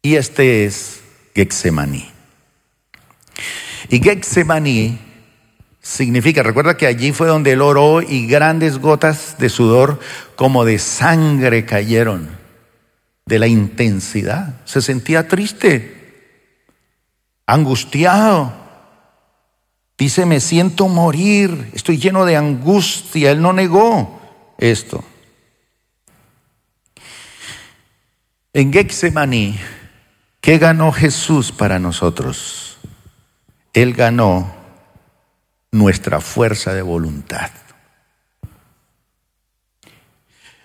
Y 0.03 0.17
este 0.17 0.67
es 0.67 1.01
Gexemaní. 1.35 2.07
Y 3.89 3.99
Gexemaní 3.99 5.10
significa, 5.81 6.43
recuerda 6.43 6.77
que 6.77 6.87
allí 6.87 7.13
fue 7.13 7.27
donde 7.27 7.53
él 7.53 7.63
oró 7.63 8.03
y 8.03 8.27
grandes 8.27 8.79
gotas 8.79 9.37
de 9.39 9.49
sudor 9.49 10.01
como 10.37 10.65
de 10.65 10.79
sangre 10.79 11.65
cayeron 11.65 12.29
de 13.27 13.39
la 13.39 13.47
intensidad. 13.47 14.61
Se 14.65 14.83
sentía 14.83 15.29
triste, 15.29 16.37
angustiado, 17.47 18.61
Dice, 20.01 20.25
me 20.25 20.41
siento 20.41 20.89
morir, 20.89 21.73
estoy 21.75 21.99
lleno 21.99 22.25
de 22.25 22.35
angustia. 22.35 23.33
Él 23.33 23.43
no 23.43 23.53
negó 23.53 24.19
esto. 24.57 25.05
En 28.55 28.73
Gexemaní, 28.73 29.61
¿qué 30.41 30.57
ganó 30.57 30.91
Jesús 30.91 31.53
para 31.53 31.79
nosotros? 31.79 32.79
Él 33.75 33.93
ganó 33.93 34.51
nuestra 35.73 36.21
fuerza 36.21 36.75
de 36.75 36.83
voluntad. 36.83 37.51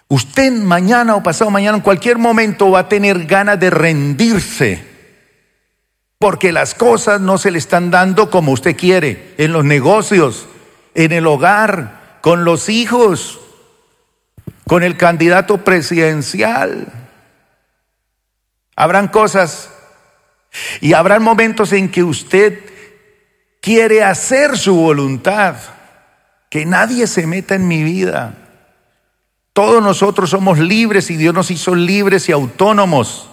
Usted 0.08 0.52
mañana 0.52 1.16
o 1.16 1.24
pasado 1.24 1.50
mañana, 1.50 1.78
en 1.78 1.84
cualquier 1.84 2.18
momento, 2.18 2.72
va 2.72 2.80
a 2.80 2.90
tener 2.90 3.26
ganas 3.26 3.60
de 3.60 3.70
rendirse 3.70 4.96
porque 6.20 6.52
las 6.52 6.76
cosas 6.76 7.22
no 7.22 7.38
se 7.38 7.52
le 7.52 7.58
están 7.58 7.92
dando 7.92 8.30
como 8.30 8.52
usted 8.52 8.76
quiere, 8.76 9.34
en 9.38 9.52
los 9.52 9.66
negocios, 9.66 10.48
en 10.94 11.12
el 11.12 11.28
hogar, 11.28 12.20
con 12.22 12.46
los 12.46 12.70
hijos, 12.70 13.40
con 14.68 14.84
el 14.84 14.98
candidato 14.98 15.64
presidencial. 15.64 16.88
Habrán 18.76 19.10
cosas 19.10 19.70
y 20.82 20.94
habrán 20.94 21.22
momentos 21.22 21.74
en 21.74 21.92
que 21.92 22.04
usted 22.04 22.60
quiere 23.66 24.04
hacer 24.04 24.60
su 24.60 24.76
voluntad, 24.76 25.56
que 26.52 26.68
nadie 26.68 27.08
se 27.08 27.26
meta 27.26 27.56
en 27.56 27.68
mi 27.68 27.82
vida. 27.82 28.36
Todos 29.54 29.82
nosotros 29.82 30.30
somos 30.30 30.60
libres 30.60 31.10
y 31.10 31.18
Dios 31.18 31.34
nos 31.34 31.50
hizo 31.50 31.74
libres 31.74 32.30
y 32.30 32.32
autónomos. 32.32 33.28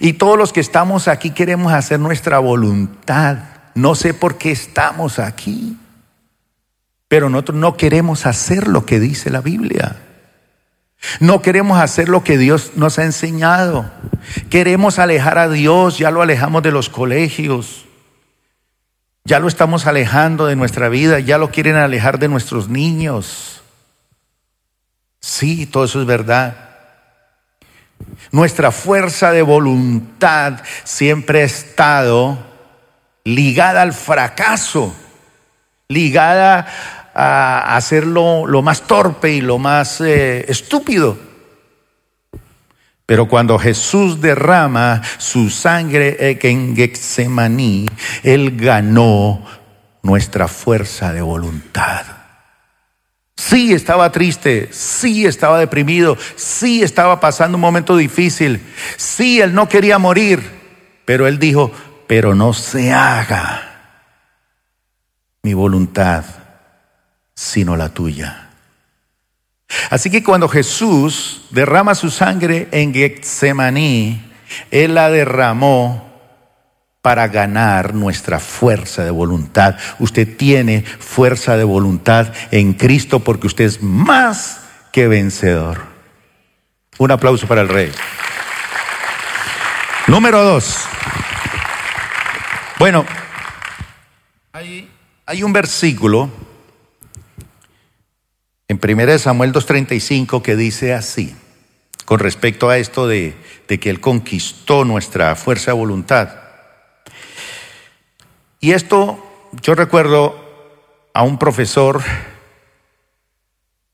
Y 0.00 0.12
todos 0.12 0.36
los 0.36 0.52
que 0.52 0.60
estamos 0.60 1.08
aquí 1.08 1.30
queremos 1.30 1.72
hacer 1.72 1.98
nuestra 1.98 2.40
voluntad. 2.40 3.38
No 3.74 3.94
sé 3.94 4.12
por 4.12 4.36
qué 4.36 4.50
estamos 4.50 5.18
aquí, 5.18 5.78
pero 7.08 7.30
nosotros 7.30 7.56
no 7.56 7.74
queremos 7.78 8.26
hacer 8.26 8.68
lo 8.68 8.84
que 8.84 9.00
dice 9.00 9.30
la 9.30 9.40
Biblia. 9.40 9.96
No 11.20 11.40
queremos 11.40 11.80
hacer 11.80 12.10
lo 12.10 12.22
que 12.22 12.36
Dios 12.36 12.72
nos 12.76 12.98
ha 12.98 13.04
enseñado. 13.04 13.90
Queremos 14.50 14.98
alejar 14.98 15.38
a 15.38 15.48
Dios, 15.48 15.96
ya 15.96 16.10
lo 16.10 16.20
alejamos 16.20 16.62
de 16.62 16.70
los 16.70 16.90
colegios. 16.90 17.87
Ya 19.28 19.40
lo 19.40 19.46
estamos 19.46 19.86
alejando 19.86 20.46
de 20.46 20.56
nuestra 20.56 20.88
vida, 20.88 21.20
ya 21.20 21.36
lo 21.36 21.50
quieren 21.50 21.76
alejar 21.76 22.18
de 22.18 22.28
nuestros 22.28 22.70
niños. 22.70 23.60
Sí, 25.20 25.66
todo 25.66 25.84
eso 25.84 26.00
es 26.00 26.06
verdad. 26.06 26.70
Nuestra 28.32 28.70
fuerza 28.70 29.30
de 29.30 29.42
voluntad 29.42 30.62
siempre 30.82 31.42
ha 31.42 31.44
estado 31.44 32.38
ligada 33.22 33.82
al 33.82 33.92
fracaso, 33.92 34.96
ligada 35.88 36.66
a 37.12 37.76
hacerlo 37.76 38.46
lo 38.46 38.62
más 38.62 38.86
torpe 38.86 39.32
y 39.32 39.42
lo 39.42 39.58
más 39.58 40.00
eh, 40.00 40.50
estúpido. 40.50 41.18
Pero 43.08 43.26
cuando 43.26 43.58
Jesús 43.58 44.20
derrama 44.20 45.00
su 45.16 45.48
sangre 45.48 46.38
en 46.42 46.76
Getsemaní, 46.76 47.86
Él 48.22 48.54
ganó 48.54 49.46
nuestra 50.02 50.46
fuerza 50.46 51.14
de 51.14 51.22
voluntad. 51.22 52.04
Sí 53.34 53.72
estaba 53.72 54.12
triste, 54.12 54.68
sí 54.72 55.24
estaba 55.24 55.58
deprimido, 55.58 56.18
sí 56.36 56.82
estaba 56.82 57.18
pasando 57.18 57.56
un 57.56 57.62
momento 57.62 57.96
difícil, 57.96 58.60
sí 58.98 59.40
Él 59.40 59.54
no 59.54 59.70
quería 59.70 59.96
morir, 59.96 60.42
pero 61.06 61.26
Él 61.26 61.38
dijo, 61.38 61.72
pero 62.06 62.34
no 62.34 62.52
se 62.52 62.92
haga 62.92 63.62
mi 65.42 65.54
voluntad, 65.54 66.26
sino 67.34 67.74
la 67.74 67.88
tuya. 67.88 68.47
Así 69.90 70.10
que 70.10 70.22
cuando 70.22 70.48
Jesús 70.48 71.42
derrama 71.50 71.94
su 71.94 72.10
sangre 72.10 72.68
en 72.70 72.94
Getsemaní, 72.94 74.22
Él 74.70 74.94
la 74.94 75.10
derramó 75.10 76.08
para 77.02 77.28
ganar 77.28 77.94
nuestra 77.94 78.40
fuerza 78.40 79.04
de 79.04 79.10
voluntad. 79.10 79.76
Usted 79.98 80.36
tiene 80.36 80.82
fuerza 80.82 81.56
de 81.56 81.64
voluntad 81.64 82.32
en 82.50 82.74
Cristo 82.74 83.20
porque 83.20 83.46
usted 83.46 83.64
es 83.64 83.82
más 83.82 84.60
que 84.92 85.06
vencedor. 85.06 85.82
Un 86.98 87.10
aplauso 87.10 87.46
para 87.46 87.60
el 87.60 87.68
rey. 87.68 87.92
Número 90.06 90.42
dos. 90.42 90.84
Bueno, 92.78 93.04
hay, 94.52 94.90
hay 95.26 95.42
un 95.42 95.52
versículo 95.52 96.30
en 98.68 98.78
1 98.82 99.18
Samuel 99.18 99.52
2.35 99.52 100.42
que 100.42 100.54
dice 100.54 100.92
así, 100.92 101.34
con 102.04 102.18
respecto 102.18 102.68
a 102.68 102.76
esto 102.76 103.08
de, 103.08 103.34
de 103.66 103.80
que 103.80 103.88
Él 103.88 104.00
conquistó 104.00 104.84
nuestra 104.84 105.34
fuerza 105.36 105.72
de 105.72 105.78
voluntad. 105.78 106.28
Y 108.60 108.72
esto 108.72 109.24
yo 109.62 109.74
recuerdo 109.74 110.44
a 111.14 111.22
un 111.22 111.38
profesor 111.38 112.02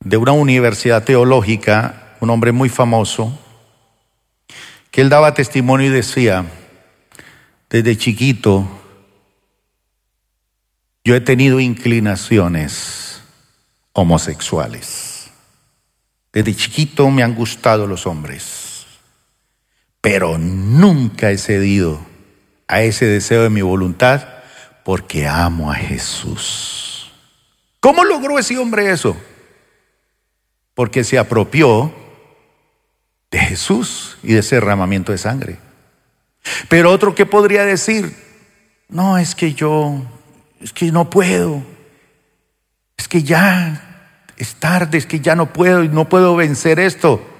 de 0.01 0.17
una 0.17 0.33
universidad 0.33 1.05
teológica, 1.05 2.17
un 2.21 2.31
hombre 2.31 2.53
muy 2.53 2.69
famoso, 2.69 3.39
que 4.91 5.01
él 5.01 5.09
daba 5.09 5.35
testimonio 5.35 5.87
y 5.87 5.91
decía, 5.91 6.45
desde 7.71 7.97
chiquito 7.97 8.69
yo 11.05 11.15
he 11.15 11.21
tenido 11.21 11.61
inclinaciones 11.61 13.04
homosexuales. 13.95 15.31
Desde 16.33 16.55
chiquito 16.55 17.09
me 17.11 17.23
han 17.23 17.35
gustado 17.35 17.87
los 17.87 18.07
hombres, 18.07 18.87
pero 20.01 20.37
nunca 20.37 21.31
he 21.31 21.39
cedido 21.39 22.05
a 22.69 22.83
ese 22.83 23.07
deseo 23.07 23.43
de 23.45 23.51
mi 23.51 23.63
voluntad 23.63 24.29
porque 24.85 25.27
amo 25.27 25.71
a 25.71 25.77
Jesús. 25.77 27.13
¿Cómo 27.81 28.05
logró 28.05 28.39
ese 28.39 28.59
hombre 28.59 28.91
eso? 28.91 29.17
Porque 30.75 31.05
se 31.05 31.19
apropió 31.19 31.95
de 33.31 33.39
Jesús 33.39 34.19
y 34.23 34.33
de 34.33 34.41
ese 34.41 34.57
derramamiento 34.57 35.13
de 35.13 35.19
sangre. 35.19 35.59
Pero 36.69 36.91
otro 36.91 37.15
que 37.15 37.27
podría 37.27 37.65
decir, 37.65 38.15
no, 38.89 39.19
es 39.19 39.35
que 39.35 39.55
yo, 39.55 40.03
es 40.61 40.73
que 40.73 40.91
no 40.91 41.11
puedo, 41.11 41.63
es 42.97 43.09
que 43.09 43.23
ya 43.23 43.95
es 44.37 44.55
tarde, 44.57 44.99
es 44.99 45.07
que 45.07 45.21
ya 45.21 45.37
no 45.37 45.53
puedo 45.53 45.85
y 45.85 45.89
no 45.89 46.09
puedo 46.09 46.37
vencer 46.37 46.79
esto. 46.79 47.31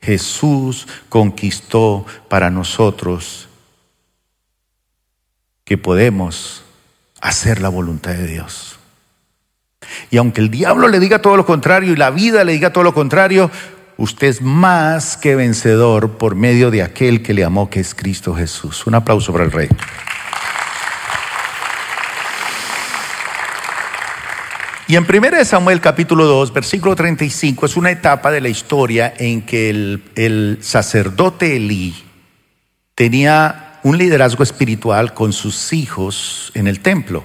Jesús 0.00 0.86
conquistó 1.08 2.06
para 2.28 2.50
nosotros 2.50 3.48
que 5.64 5.76
podemos 5.76 6.64
hacer 7.20 7.60
la 7.60 7.68
voluntad 7.68 8.12
de 8.12 8.26
Dios. 8.26 8.78
Y 10.10 10.16
aunque 10.16 10.40
el 10.40 10.50
diablo 10.50 10.88
le 10.88 11.00
diga 11.00 11.20
todo 11.20 11.36
lo 11.36 11.46
contrario 11.46 11.92
y 11.92 11.96
la 11.96 12.10
vida 12.10 12.44
le 12.44 12.52
diga 12.52 12.72
todo 12.72 12.84
lo 12.84 12.94
contrario, 12.94 13.50
usted 13.96 14.28
es 14.28 14.42
más 14.42 15.16
que 15.16 15.36
vencedor 15.36 16.18
por 16.18 16.34
medio 16.34 16.70
de 16.70 16.82
aquel 16.82 17.22
que 17.22 17.34
le 17.34 17.44
amó, 17.44 17.68
que 17.68 17.80
es 17.80 17.94
Cristo 17.94 18.34
Jesús. 18.34 18.86
Un 18.86 18.94
aplauso 18.94 19.32
para 19.32 19.44
el 19.44 19.52
Rey. 19.52 19.68
Y 24.90 24.96
en 24.96 25.04
1 25.04 25.44
Samuel 25.44 25.82
capítulo 25.82 26.24
2, 26.24 26.54
versículo 26.54 26.96
35, 26.96 27.66
es 27.66 27.76
una 27.76 27.90
etapa 27.90 28.30
de 28.30 28.40
la 28.40 28.48
historia 28.48 29.12
en 29.18 29.42
que 29.42 29.68
el, 29.68 30.02
el 30.14 30.60
sacerdote 30.62 31.56
Elí 31.56 31.94
tenía 32.94 33.80
un 33.82 33.98
liderazgo 33.98 34.42
espiritual 34.42 35.12
con 35.12 35.34
sus 35.34 35.74
hijos 35.74 36.50
en 36.54 36.66
el 36.66 36.80
templo. 36.80 37.22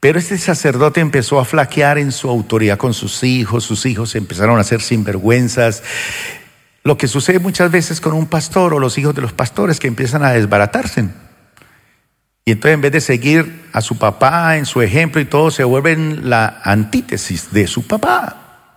Pero 0.00 0.18
este 0.18 0.36
sacerdote 0.36 1.00
empezó 1.00 1.40
a 1.40 1.46
flaquear 1.46 1.96
en 1.96 2.12
su 2.12 2.28
autoridad 2.28 2.76
con 2.76 2.92
sus 2.92 3.24
hijos, 3.24 3.64
sus 3.64 3.86
hijos 3.86 4.14
empezaron 4.14 4.60
a 4.60 4.64
ser 4.64 4.82
sinvergüenzas. 4.82 5.82
Lo 6.82 6.98
que 6.98 7.08
sucede 7.08 7.38
muchas 7.38 7.70
veces 7.70 8.02
con 8.02 8.12
un 8.12 8.26
pastor 8.26 8.74
o 8.74 8.78
los 8.78 8.98
hijos 8.98 9.14
de 9.14 9.22
los 9.22 9.32
pastores 9.32 9.80
que 9.80 9.88
empiezan 9.88 10.22
a 10.22 10.32
desbaratarse. 10.32 11.08
Y 12.48 12.52
entonces 12.52 12.76
en 12.76 12.80
vez 12.80 12.92
de 12.92 13.02
seguir 13.02 13.68
a 13.74 13.82
su 13.82 13.98
papá 13.98 14.56
en 14.56 14.64
su 14.64 14.80
ejemplo 14.80 15.20
y 15.20 15.26
todo, 15.26 15.50
se 15.50 15.64
vuelven 15.64 16.30
la 16.30 16.62
antítesis 16.64 17.52
de 17.52 17.66
su 17.66 17.86
papá. 17.86 18.70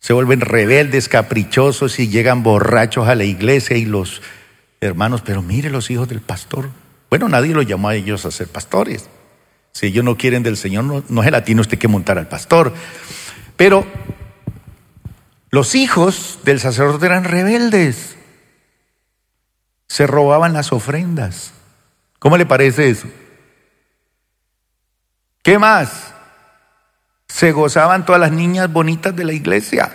Se 0.00 0.12
vuelven 0.12 0.40
rebeldes, 0.40 1.08
caprichosos 1.08 2.00
y 2.00 2.08
llegan 2.08 2.42
borrachos 2.42 3.06
a 3.06 3.14
la 3.14 3.22
iglesia 3.22 3.76
y 3.76 3.84
los 3.84 4.22
hermanos, 4.80 5.22
pero 5.24 5.40
mire 5.40 5.70
los 5.70 5.88
hijos 5.88 6.08
del 6.08 6.20
pastor. 6.20 6.70
Bueno, 7.10 7.28
nadie 7.28 7.54
los 7.54 7.64
llamó 7.64 7.90
a 7.90 7.94
ellos 7.94 8.26
a 8.26 8.32
ser 8.32 8.48
pastores. 8.48 9.08
Si 9.70 9.86
ellos 9.86 10.04
no 10.04 10.16
quieren 10.16 10.42
del 10.42 10.56
Señor, 10.56 10.82
no, 10.82 11.04
no 11.08 11.22
es 11.22 11.30
latino 11.30 11.60
usted 11.60 11.78
que 11.78 11.86
montar 11.86 12.18
al 12.18 12.26
pastor. 12.26 12.74
Pero 13.56 13.86
los 15.50 15.76
hijos 15.76 16.40
del 16.42 16.58
sacerdote 16.58 17.06
eran 17.06 17.22
rebeldes. 17.22 18.16
Se 19.86 20.08
robaban 20.08 20.54
las 20.54 20.72
ofrendas 20.72 21.52
¿Cómo 22.26 22.36
le 22.36 22.44
parece 22.44 22.90
eso? 22.90 23.06
¿Qué 25.44 25.60
más? 25.60 26.12
Se 27.28 27.52
gozaban 27.52 28.04
todas 28.04 28.20
las 28.20 28.32
niñas 28.32 28.72
bonitas 28.72 29.14
de 29.14 29.24
la 29.24 29.32
iglesia. 29.32 29.94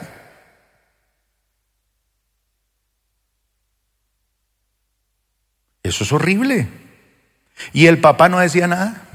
Eso 5.84 6.06
es 6.06 6.14
horrible. 6.14 6.70
Y 7.74 7.88
el 7.88 8.00
papá 8.00 8.30
no 8.30 8.40
decía 8.40 8.66
nada. 8.66 9.10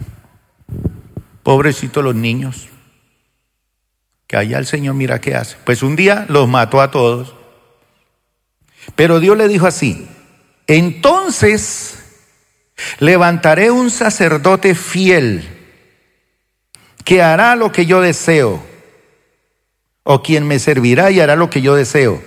Pobrecito 1.42 2.02
los 2.02 2.14
niños. 2.14 2.68
Que 4.26 4.36
allá 4.36 4.58
el 4.58 4.66
Señor 4.66 4.94
mira 4.94 5.22
qué 5.22 5.36
hace. 5.36 5.56
Pues 5.64 5.82
un 5.82 5.96
día 5.96 6.26
los 6.28 6.46
mató 6.48 6.82
a 6.82 6.90
todos. 6.90 7.34
Pero 8.94 9.20
Dios 9.20 9.38
le 9.38 9.48
dijo 9.48 9.66
así, 9.66 10.06
entonces 10.66 11.95
Levantaré 12.98 13.70
un 13.70 13.90
sacerdote 13.90 14.74
fiel 14.74 15.48
que 17.04 17.22
hará 17.22 17.56
lo 17.56 17.72
que 17.72 17.86
yo 17.86 18.00
deseo, 18.00 18.62
o 20.02 20.22
quien 20.22 20.46
me 20.46 20.58
servirá 20.58 21.10
y 21.10 21.20
hará 21.20 21.36
lo 21.36 21.50
que 21.50 21.62
yo 21.62 21.74
deseo. 21.74 22.22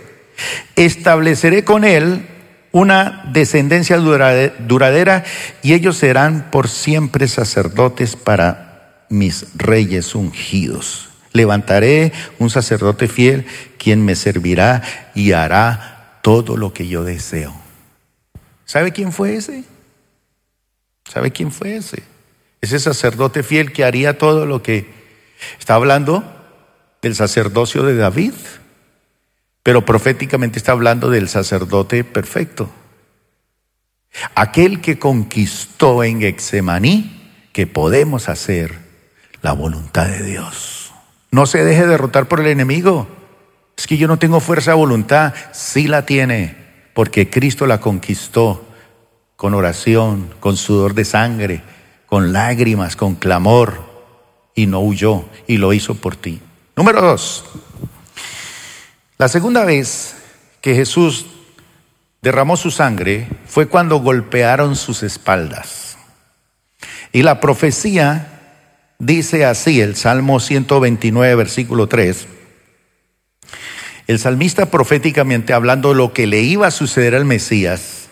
Estableceré 0.76 1.64
con 1.64 1.84
él 1.84 2.26
una 2.72 3.24
descendencia 3.32 3.98
duradera 3.98 5.24
y 5.62 5.74
ellos 5.74 5.98
serán 5.98 6.50
por 6.52 6.70
siempre 6.70 7.28
sacerdotes 7.28 8.16
para 8.16 9.06
mis 9.10 9.48
reyes 9.56 10.16
ungidos. 10.16 11.10
Levantaré 11.34 12.12
un 12.38 12.50
sacerdote 12.50 13.08
fiel 13.08 13.46
quien 13.78 14.04
me 14.04 14.16
servirá 14.16 14.82
y 15.14 15.32
hará 15.32 16.20
todo 16.22 16.58
lo 16.58 16.74
que 16.74 16.88
yo 16.88 17.04
deseo. 17.04 17.54
¿Sabe 18.66 18.92
quién 18.92 19.12
fue 19.12 19.36
ese? 19.36 19.64
¿Sabe 21.12 21.32
quién 21.32 21.52
fue 21.52 21.76
ese? 21.76 22.04
Ese 22.62 22.80
sacerdote 22.80 23.41
fiel 23.41 23.74
que 23.74 23.84
haría 23.84 24.17
todo 24.17 24.45
lo 24.45 24.62
que 24.62 24.88
está 25.58 25.74
hablando 25.74 26.24
del 27.02 27.15
sacerdocio 27.15 27.84
de 27.84 27.95
David, 27.95 28.34
pero 29.63 29.86
proféticamente 29.86 30.60
está 30.60 30.74
hablando 30.74 31.10
del 31.10 31.28
sacerdote 31.28 32.04
perfecto. 32.04 32.69
Aquel 34.36 34.82
que 34.82 35.00
conquistó 35.00 36.04
en 36.04 36.22
Getsemaní 36.22 37.48
que 37.54 37.65
podemos 37.65 38.30
hacer 38.30 38.78
la 39.41 39.54
voluntad 39.54 40.08
de 40.08 40.24
Dios. 40.24 40.93
No 41.32 41.45
se 41.48 41.63
deje 41.63 41.88
derrotar 41.88 42.28
por 42.28 42.39
el 42.39 42.48
enemigo. 42.48 43.08
Es 43.78 43.88
que 43.88 43.98
yo 43.98 44.08
no 44.08 44.19
tengo 44.19 44.39
fuerza 44.39 44.72
de 44.72 44.78
voluntad. 44.78 45.34
Sí 45.54 45.88
la 45.88 46.06
tiene, 46.06 46.56
porque 46.93 47.30
Cristo 47.30 47.65
la 47.65 47.80
conquistó 47.80 48.68
con 49.39 49.54
oración, 49.54 50.34
con 50.41 50.58
sudor 50.58 50.93
de 50.95 51.06
sangre, 51.06 51.62
con 52.08 52.34
lágrimas, 52.34 52.97
con 52.97 53.15
clamor, 53.15 53.86
y 54.54 54.65
no 54.65 54.82
huyó, 54.82 55.23
y 55.47 55.56
lo 55.56 55.71
hizo 55.71 55.95
por 55.95 56.17
ti. 56.17 56.41
Número 56.75 56.99
dos, 57.02 57.45
la 59.17 59.30
segunda 59.30 59.63
vez 59.63 60.17
que 60.60 60.75
Jesús 60.75 61.28
derramó 62.21 62.58
su 62.58 62.69
sangre 62.69 63.30
fue 63.45 63.69
cuando 63.69 64.02
golpearon 64.02 64.75
sus 64.75 65.04
espaldas. 65.04 65.97
Y 67.13 67.23
la 67.23 67.39
profecía 67.39 68.41
dice 68.97 69.45
así, 69.45 69.80
el 69.80 69.95
Salmo 69.95 70.41
129, 70.41 71.36
versículo 71.36 71.88
3, 71.88 72.28
el 74.08 74.19
salmista 74.19 74.65
proféticamente 74.65 75.54
hablando 75.54 75.91
de 75.91 75.95
lo 75.95 76.12
que 76.12 76.28
le 76.28 76.41
iba 76.41 76.67
a 76.67 76.71
suceder 76.71 77.15
al 77.15 77.23
Mesías, 77.23 78.09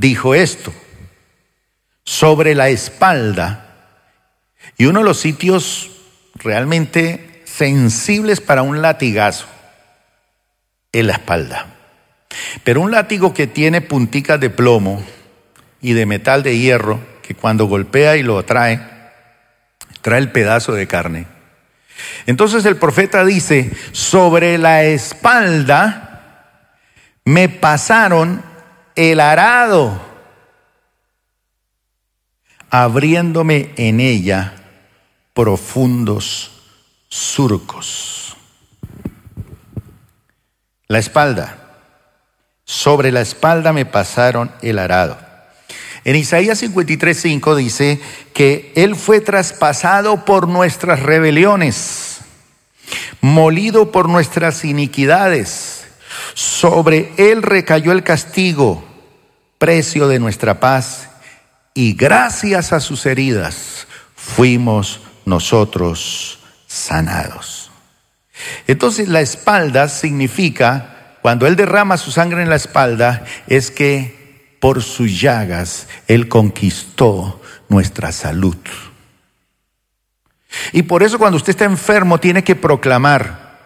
dijo 0.00 0.34
esto, 0.34 0.72
sobre 2.04 2.54
la 2.54 2.70
espalda, 2.70 3.66
y 4.78 4.86
uno 4.86 5.00
de 5.00 5.04
los 5.04 5.20
sitios 5.20 5.90
realmente 6.36 7.42
sensibles 7.44 8.40
para 8.40 8.62
un 8.62 8.80
latigazo, 8.80 9.46
en 10.92 11.06
la 11.06 11.12
espalda. 11.12 11.66
Pero 12.64 12.80
un 12.80 12.90
látigo 12.90 13.34
que 13.34 13.46
tiene 13.46 13.82
punticas 13.82 14.40
de 14.40 14.48
plomo 14.48 15.04
y 15.82 15.92
de 15.92 16.06
metal 16.06 16.42
de 16.42 16.58
hierro, 16.58 17.00
que 17.22 17.34
cuando 17.34 17.66
golpea 17.66 18.16
y 18.16 18.22
lo 18.22 18.42
trae, 18.44 18.80
trae 20.00 20.18
el 20.18 20.32
pedazo 20.32 20.72
de 20.72 20.86
carne. 20.86 21.26
Entonces 22.24 22.64
el 22.64 22.76
profeta 22.76 23.22
dice, 23.24 23.70
sobre 23.92 24.56
la 24.56 24.82
espalda 24.84 26.06
me 27.24 27.50
pasaron 27.50 28.49
el 29.00 29.18
arado, 29.18 29.98
abriéndome 32.68 33.72
en 33.76 33.98
ella 33.98 34.52
profundos 35.32 36.50
surcos. 37.08 38.36
La 40.86 40.98
espalda. 40.98 41.56
Sobre 42.66 43.10
la 43.10 43.22
espalda 43.22 43.72
me 43.72 43.86
pasaron 43.86 44.52
el 44.60 44.78
arado. 44.78 45.18
En 46.04 46.14
Isaías 46.16 46.62
53:5 46.62 47.56
dice 47.56 48.02
que 48.34 48.70
Él 48.76 48.96
fue 48.96 49.22
traspasado 49.22 50.26
por 50.26 50.46
nuestras 50.46 51.00
rebeliones, 51.00 52.18
molido 53.22 53.92
por 53.92 54.10
nuestras 54.10 54.62
iniquidades. 54.62 55.86
Sobre 56.34 57.12
Él 57.16 57.42
recayó 57.42 57.92
el 57.92 58.02
castigo, 58.02 58.89
precio 59.60 60.08
de 60.08 60.18
nuestra 60.18 60.58
paz, 60.58 61.10
y 61.74 61.92
gracias 61.92 62.72
a 62.72 62.80
sus 62.80 63.04
heridas 63.04 63.86
fuimos 64.16 65.00
nosotros 65.26 66.38
sanados. 66.66 67.70
Entonces 68.66 69.08
la 69.08 69.20
espalda 69.20 69.88
significa, 69.88 71.18
cuando 71.20 71.46
Él 71.46 71.56
derrama 71.56 71.98
su 71.98 72.10
sangre 72.10 72.42
en 72.42 72.48
la 72.48 72.56
espalda, 72.56 73.26
es 73.48 73.70
que 73.70 74.56
por 74.62 74.82
sus 74.82 75.20
llagas 75.20 75.88
Él 76.08 76.26
conquistó 76.26 77.42
nuestra 77.68 78.12
salud. 78.12 78.56
Y 80.72 80.84
por 80.84 81.02
eso 81.02 81.18
cuando 81.18 81.36
usted 81.36 81.50
está 81.50 81.66
enfermo 81.66 82.18
tiene 82.18 82.42
que 82.42 82.56
proclamar, 82.56 83.58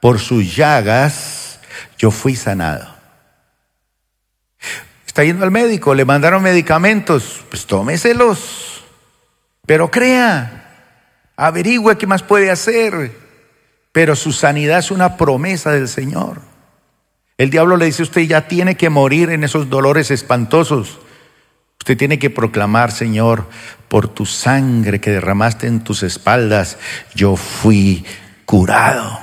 por 0.00 0.18
sus 0.18 0.56
llagas 0.56 1.60
yo 1.98 2.10
fui 2.10 2.36
sanado. 2.36 2.91
Está 5.12 5.24
yendo 5.24 5.44
al 5.44 5.50
médico, 5.50 5.94
le 5.94 6.06
mandaron 6.06 6.42
medicamentos, 6.42 7.44
pues 7.50 7.66
tómeselos, 7.66 8.82
pero 9.66 9.90
crea, 9.90 10.88
averigüe 11.36 11.98
qué 11.98 12.06
más 12.06 12.22
puede 12.22 12.50
hacer, 12.50 13.14
pero 13.92 14.16
su 14.16 14.32
sanidad 14.32 14.78
es 14.78 14.90
una 14.90 15.18
promesa 15.18 15.70
del 15.70 15.88
Señor. 15.88 16.40
El 17.36 17.50
diablo 17.50 17.76
le 17.76 17.84
dice, 17.84 18.04
usted 18.04 18.22
ya 18.22 18.48
tiene 18.48 18.78
que 18.78 18.88
morir 18.88 19.28
en 19.28 19.44
esos 19.44 19.68
dolores 19.68 20.10
espantosos. 20.10 20.98
Usted 21.78 21.98
tiene 21.98 22.18
que 22.18 22.30
proclamar, 22.30 22.90
Señor, 22.90 23.44
por 23.88 24.08
tu 24.08 24.24
sangre 24.24 24.98
que 24.98 25.10
derramaste 25.10 25.66
en 25.66 25.84
tus 25.84 26.04
espaldas, 26.04 26.78
yo 27.14 27.36
fui 27.36 28.02
curado. 28.46 29.20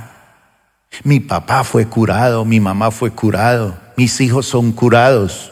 Mi 1.03 1.19
papá 1.19 1.63
fue 1.63 1.87
curado, 1.87 2.45
mi 2.45 2.59
mamá 2.59 2.91
fue 2.91 3.09
curado, 3.09 3.75
mis 3.97 4.21
hijos 4.21 4.45
son 4.45 4.71
curados. 4.71 5.51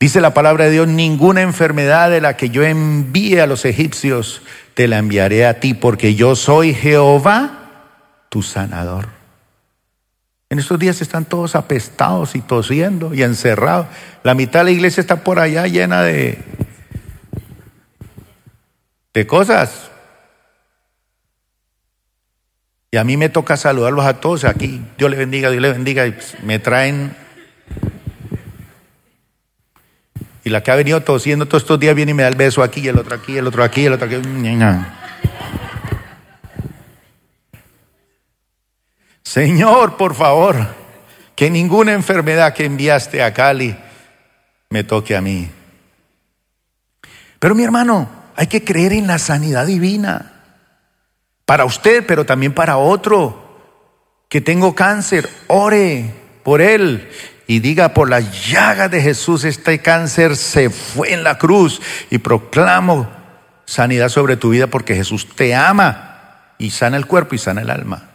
Dice 0.00 0.20
la 0.20 0.32
palabra 0.32 0.66
de 0.66 0.70
Dios, 0.70 0.86
ninguna 0.86 1.42
enfermedad 1.42 2.10
de 2.10 2.20
la 2.20 2.36
que 2.36 2.50
yo 2.50 2.62
envíe 2.62 3.40
a 3.40 3.48
los 3.48 3.64
egipcios 3.64 4.42
te 4.74 4.86
la 4.86 4.98
enviaré 4.98 5.44
a 5.44 5.58
ti, 5.58 5.74
porque 5.74 6.14
yo 6.14 6.36
soy 6.36 6.72
Jehová, 6.72 7.70
tu 8.28 8.42
sanador. 8.42 9.08
En 10.50 10.60
estos 10.60 10.78
días 10.78 11.02
están 11.02 11.24
todos 11.24 11.56
apestados 11.56 12.36
y 12.36 12.40
tosiendo 12.40 13.12
y 13.12 13.22
encerrados. 13.22 13.88
La 14.22 14.34
mitad 14.34 14.60
de 14.60 14.66
la 14.66 14.70
iglesia 14.70 15.00
está 15.00 15.24
por 15.24 15.40
allá 15.40 15.66
llena 15.66 16.02
de, 16.02 16.38
de 19.12 19.26
cosas. 19.26 19.90
Y 22.92 22.96
a 22.96 23.04
mí 23.04 23.16
me 23.16 23.28
toca 23.28 23.56
saludarlos 23.56 24.06
a 24.06 24.20
todos 24.20 24.44
aquí. 24.44 24.80
Dios 24.96 25.10
les 25.10 25.18
bendiga, 25.18 25.50
Dios 25.50 25.60
les 25.60 25.74
bendiga. 25.74 26.06
Y 26.06 26.16
me 26.44 26.60
traen 26.60 27.14
Y 30.48 30.50
la 30.50 30.62
que 30.62 30.70
ha 30.70 30.76
venido 30.76 31.02
tosiendo 31.02 31.44
todos 31.44 31.62
estos 31.62 31.78
días 31.78 31.94
viene 31.94 32.12
y 32.12 32.14
me 32.14 32.22
da 32.22 32.30
el 32.30 32.34
beso 32.34 32.62
aquí, 32.62 32.88
el 32.88 32.96
otro 32.96 33.14
aquí, 33.14 33.36
el 33.36 33.46
otro 33.46 33.62
aquí, 33.62 33.84
el 33.84 33.92
otro 33.92 34.06
aquí. 34.06 34.16
Señor, 39.22 39.98
por 39.98 40.14
favor, 40.14 40.56
que 41.36 41.50
ninguna 41.50 41.92
enfermedad 41.92 42.54
que 42.54 42.64
enviaste 42.64 43.22
a 43.22 43.34
Cali 43.34 43.76
me 44.70 44.84
toque 44.84 45.14
a 45.14 45.20
mí. 45.20 45.50
Pero 47.38 47.54
mi 47.54 47.62
hermano, 47.62 48.08
hay 48.34 48.46
que 48.46 48.64
creer 48.64 48.94
en 48.94 49.06
la 49.06 49.18
sanidad 49.18 49.66
divina. 49.66 50.32
Para 51.44 51.66
usted, 51.66 52.06
pero 52.06 52.24
también 52.24 52.54
para 52.54 52.78
otro. 52.78 53.60
Que 54.30 54.40
tengo 54.40 54.74
cáncer, 54.74 55.28
ore 55.48 56.10
por 56.42 56.62
él 56.62 57.06
y 57.50 57.60
diga 57.60 57.94
por 57.94 58.10
la 58.10 58.20
llaga 58.20 58.90
de 58.90 59.00
Jesús 59.00 59.42
este 59.42 59.80
cáncer 59.80 60.36
se 60.36 60.68
fue 60.68 61.14
en 61.14 61.24
la 61.24 61.38
cruz 61.38 61.80
y 62.10 62.18
proclamo 62.18 63.10
sanidad 63.64 64.10
sobre 64.10 64.36
tu 64.36 64.50
vida 64.50 64.66
porque 64.66 64.94
Jesús 64.94 65.26
te 65.34 65.54
ama 65.54 66.54
y 66.58 66.70
sana 66.70 66.98
el 66.98 67.06
cuerpo 67.06 67.34
y 67.34 67.38
sana 67.38 67.62
el 67.62 67.70
alma. 67.70 68.10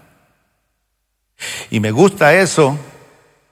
Y 1.72 1.80
me 1.80 1.90
gusta 1.90 2.36
eso 2.36 2.78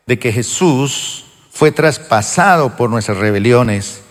de 0.06 0.20
que 0.20 0.32
Jesús 0.32 1.26
fue 1.52 1.72
traspasado 1.72 2.78
por 2.78 2.92
nuestras 2.92 3.18
rebeliones 3.18 4.04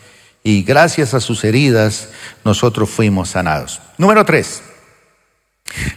y 0.42 0.64
gracias 0.64 1.14
a 1.14 1.20
sus 1.20 1.44
heridas 1.44 2.08
nosotros 2.44 2.90
fuimos 2.90 3.30
sanados. 3.30 3.80
Número 3.96 4.24
tres. 4.24 4.64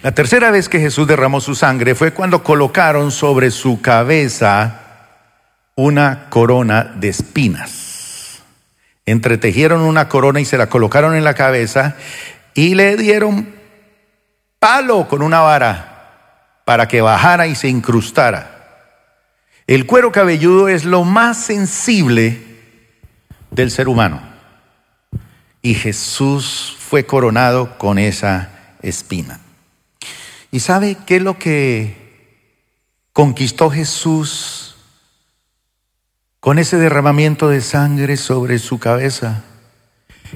La 0.04 0.12
tercera 0.12 0.52
vez 0.52 0.70
que 0.70 0.80
Jesús 0.80 1.08
derramó 1.08 1.42
su 1.42 1.56
sangre 1.56 1.96
fue 1.96 2.14
cuando 2.14 2.44
colocaron 2.44 3.10
sobre 3.12 3.50
su 3.50 3.82
cabeza 3.82 4.83
una 5.76 6.30
corona 6.30 6.84
de 6.96 7.10
espinas. 7.10 8.42
Entretejieron 9.06 9.82
una 9.82 10.08
corona 10.08 10.40
y 10.40 10.46
se 10.46 10.58
la 10.58 10.70
colocaron 10.70 11.16
en 11.16 11.24
la 11.24 11.34
cabeza 11.34 11.96
y 12.54 12.76
le 12.76 12.96
dieron 12.96 13.54
palo 14.60 15.08
con 15.08 15.22
una 15.22 15.42
vara 15.42 16.62
para 16.66 16.88
que 16.88 17.02
bajara 17.02 17.48
y 17.48 17.56
se 17.56 17.68
incrustara. 17.68 18.54
El 19.68 19.86
cuero 19.86 20.12
cabelludo 20.12 20.68
es 20.68 20.86
lo 20.86 21.04
más 21.04 21.38
sensible 21.38 22.42
del 23.52 23.72
ser 23.72 23.88
humano. 23.88 24.22
Y 25.62 25.74
Jesús 25.76 26.78
fue 26.80 27.06
coronado 27.06 27.78
con 27.78 27.98
esa 27.98 28.50
espina. 28.82 29.40
¿Y 30.52 30.60
sabe 30.60 30.98
qué 31.06 31.18
es 31.18 31.22
lo 31.22 31.40
que 31.40 31.96
conquistó 33.14 33.70
Jesús 33.70 34.63
con 36.44 36.60
ese 36.60 36.76
derramamiento 36.78 37.48
de 37.48 37.62
sangre 37.62 38.18
sobre 38.18 38.60
su 38.60 38.78
cabeza, 38.78 39.44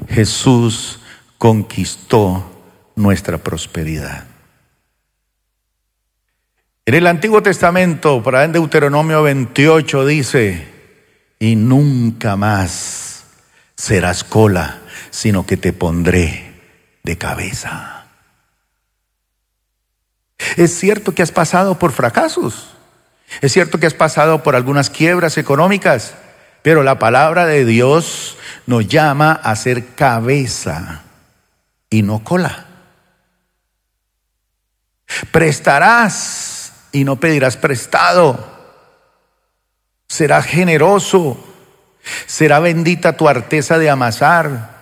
Jesús 0.08 1.02
conquistó 1.38 2.50
nuestra 2.96 3.40
prosperidad. 3.40 4.24
En 6.86 6.94
el 6.94 7.08
Antiguo 7.08 7.44
Testamento, 7.44 8.24
para 8.24 8.46
en 8.46 8.54
Deuteronomio 8.54 9.22
28, 9.22 10.06
dice, 10.06 10.66
y 11.40 11.58
nunca 11.58 12.38
más 12.38 13.26
serás 13.76 14.24
cola, 14.24 14.80
sino 15.10 15.46
que 15.46 15.58
te 15.58 15.74
pondré 15.74 16.54
de 17.04 17.18
cabeza. 17.18 18.06
Es 20.56 20.80
cierto 20.80 21.14
que 21.14 21.22
has 21.22 21.34
pasado 21.34 21.78
por 21.78 21.92
fracasos. 21.92 22.77
Es 23.42 23.52
cierto 23.52 23.80
que 23.80 23.88
has 23.88 23.94
pasado 23.94 24.44
por 24.44 24.56
algunas 24.56 24.90
quiebras 24.90 25.38
económicas, 25.38 26.16
pero 26.62 26.84
la 26.84 27.00
palabra 27.00 27.46
de 27.46 27.66
Dios 27.66 28.38
nos 28.66 28.88
llama 28.88 29.32
a 29.32 29.56
ser 29.56 29.96
cabeza 29.96 31.04
y 31.90 32.02
no 32.02 32.24
cola. 32.24 32.66
Prestarás 35.32 36.74
y 36.92 37.04
no 37.04 37.18
pedirás 37.18 37.58
prestado. 37.58 38.58
Serás 40.08 40.46
generoso. 40.46 41.44
Será 42.26 42.60
bendita 42.60 43.18
tu 43.18 43.28
arteza 43.28 43.78
de 43.78 43.90
amasar. 43.90 44.76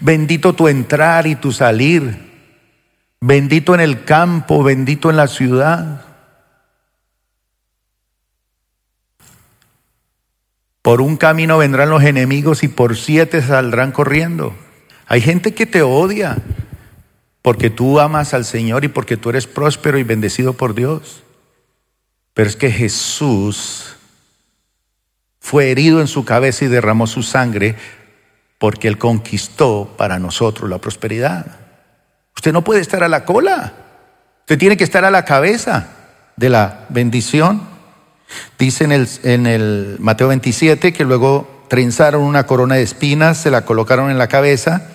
Bendito 0.00 0.54
tu 0.54 0.68
entrar 0.68 1.26
y 1.26 1.36
tu 1.36 1.52
salir. 1.52 2.26
Bendito 3.20 3.74
en 3.74 3.80
el 3.80 4.04
campo, 4.04 4.62
bendito 4.62 5.10
en 5.10 5.16
la 5.16 5.28
ciudad. 5.28 6.05
Por 10.86 11.00
un 11.00 11.16
camino 11.16 11.58
vendrán 11.58 11.90
los 11.90 12.04
enemigos 12.04 12.62
y 12.62 12.68
por 12.68 12.96
siete 12.96 13.42
saldrán 13.42 13.90
corriendo. 13.90 14.54
Hay 15.08 15.20
gente 15.20 15.52
que 15.52 15.66
te 15.66 15.82
odia 15.82 16.36
porque 17.42 17.70
tú 17.70 17.98
amas 17.98 18.34
al 18.34 18.44
Señor 18.44 18.84
y 18.84 18.88
porque 18.88 19.16
tú 19.16 19.30
eres 19.30 19.48
próspero 19.48 19.98
y 19.98 20.04
bendecido 20.04 20.52
por 20.52 20.76
Dios. 20.76 21.24
Pero 22.34 22.48
es 22.48 22.54
que 22.54 22.70
Jesús 22.70 23.96
fue 25.40 25.72
herido 25.72 26.00
en 26.00 26.06
su 26.06 26.24
cabeza 26.24 26.64
y 26.66 26.68
derramó 26.68 27.08
su 27.08 27.24
sangre 27.24 27.74
porque 28.60 28.86
Él 28.86 28.96
conquistó 28.96 29.92
para 29.98 30.20
nosotros 30.20 30.70
la 30.70 30.78
prosperidad. 30.78 31.46
Usted 32.36 32.52
no 32.52 32.62
puede 32.62 32.80
estar 32.80 33.02
a 33.02 33.08
la 33.08 33.24
cola, 33.24 33.72
usted 34.42 34.56
tiene 34.56 34.76
que 34.76 34.84
estar 34.84 35.04
a 35.04 35.10
la 35.10 35.24
cabeza 35.24 35.88
de 36.36 36.48
la 36.48 36.86
bendición. 36.90 37.75
Dice 38.58 38.84
en 38.84 39.46
el, 39.46 39.96
Mateo 39.98 40.28
27 40.28 40.92
que 40.92 41.04
luego 41.04 41.64
trenzaron 41.68 42.22
una 42.22 42.46
corona 42.46 42.76
de 42.76 42.82
espinas, 42.82 43.38
se 43.38 43.50
la 43.50 43.64
colocaron 43.64 44.10
en 44.10 44.18
la 44.18 44.28
cabeza 44.28 44.88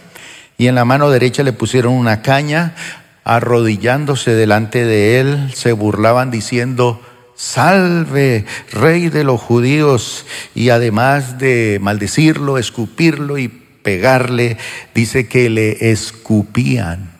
y 0.57 0.67
en 0.67 0.75
la 0.75 0.85
mano 0.85 1.09
derecha 1.09 1.43
le 1.43 1.53
pusieron 1.53 1.93
una 1.93 2.21
caña, 2.21 2.75
arrodillándose 3.23 4.31
delante 4.31 4.85
de 4.85 5.19
él, 5.19 5.51
se 5.53 5.71
burlaban 5.73 6.31
diciendo, 6.31 7.01
salve, 7.35 8.45
rey 8.71 9.09
de 9.09 9.23
los 9.23 9.41
judíos, 9.41 10.25
y 10.53 10.69
además 10.69 11.39
de 11.39 11.79
maldecirlo, 11.81 12.59
escupirlo 12.59 13.39
y 13.39 13.47
pegarle, 13.47 14.57
dice 14.93 15.27
que 15.27 15.49
le 15.49 15.91
escupían. 15.91 17.11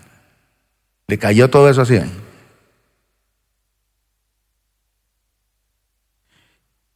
Le 1.08 1.17
cayó 1.17 1.50
todo 1.50 1.69
eso 1.69 1.82
así. 1.82 2.00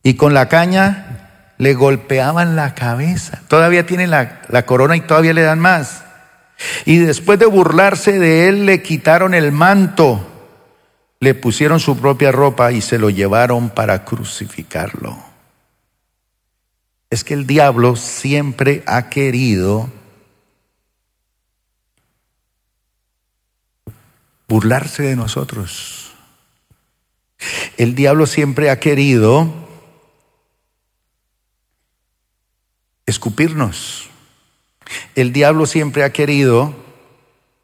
Y 0.05 0.13
con 0.13 0.35
la 0.35 0.47
caña 0.49 1.55
le 1.57 1.73
golpeaban 1.73 2.55
la 2.55 2.75
cabeza. 2.75 3.41
Todavía 3.47 3.87
tiene 3.87 4.05
la, 4.05 4.43
la 4.49 4.63
corona 4.63 4.95
y 4.95 5.01
todavía 5.01 5.33
le 5.33 5.41
dan 5.41 5.57
más. 5.57 6.03
Y 6.85 6.99
después 6.99 7.39
de 7.39 7.47
burlarse 7.47 8.19
de 8.19 8.47
él, 8.47 8.67
le 8.67 8.83
quitaron 8.83 9.33
el 9.33 9.51
manto, 9.51 10.23
le 11.19 11.33
pusieron 11.33 11.79
su 11.79 11.97
propia 11.97 12.31
ropa 12.31 12.71
y 12.71 12.81
se 12.81 12.99
lo 12.99 13.09
llevaron 13.09 13.71
para 13.71 14.05
crucificarlo. 14.05 15.17
Es 17.09 17.23
que 17.23 17.33
el 17.33 17.47
diablo 17.47 17.95
siempre 17.95 18.83
ha 18.85 19.09
querido 19.09 19.89
burlarse 24.47 25.01
de 25.01 25.15
nosotros. 25.15 26.13
El 27.77 27.95
diablo 27.95 28.27
siempre 28.27 28.69
ha 28.69 28.79
querido 28.79 29.64
escupirnos. 33.05 34.09
El 35.15 35.33
diablo 35.33 35.65
siempre 35.65 36.03
ha 36.03 36.11
querido 36.11 36.75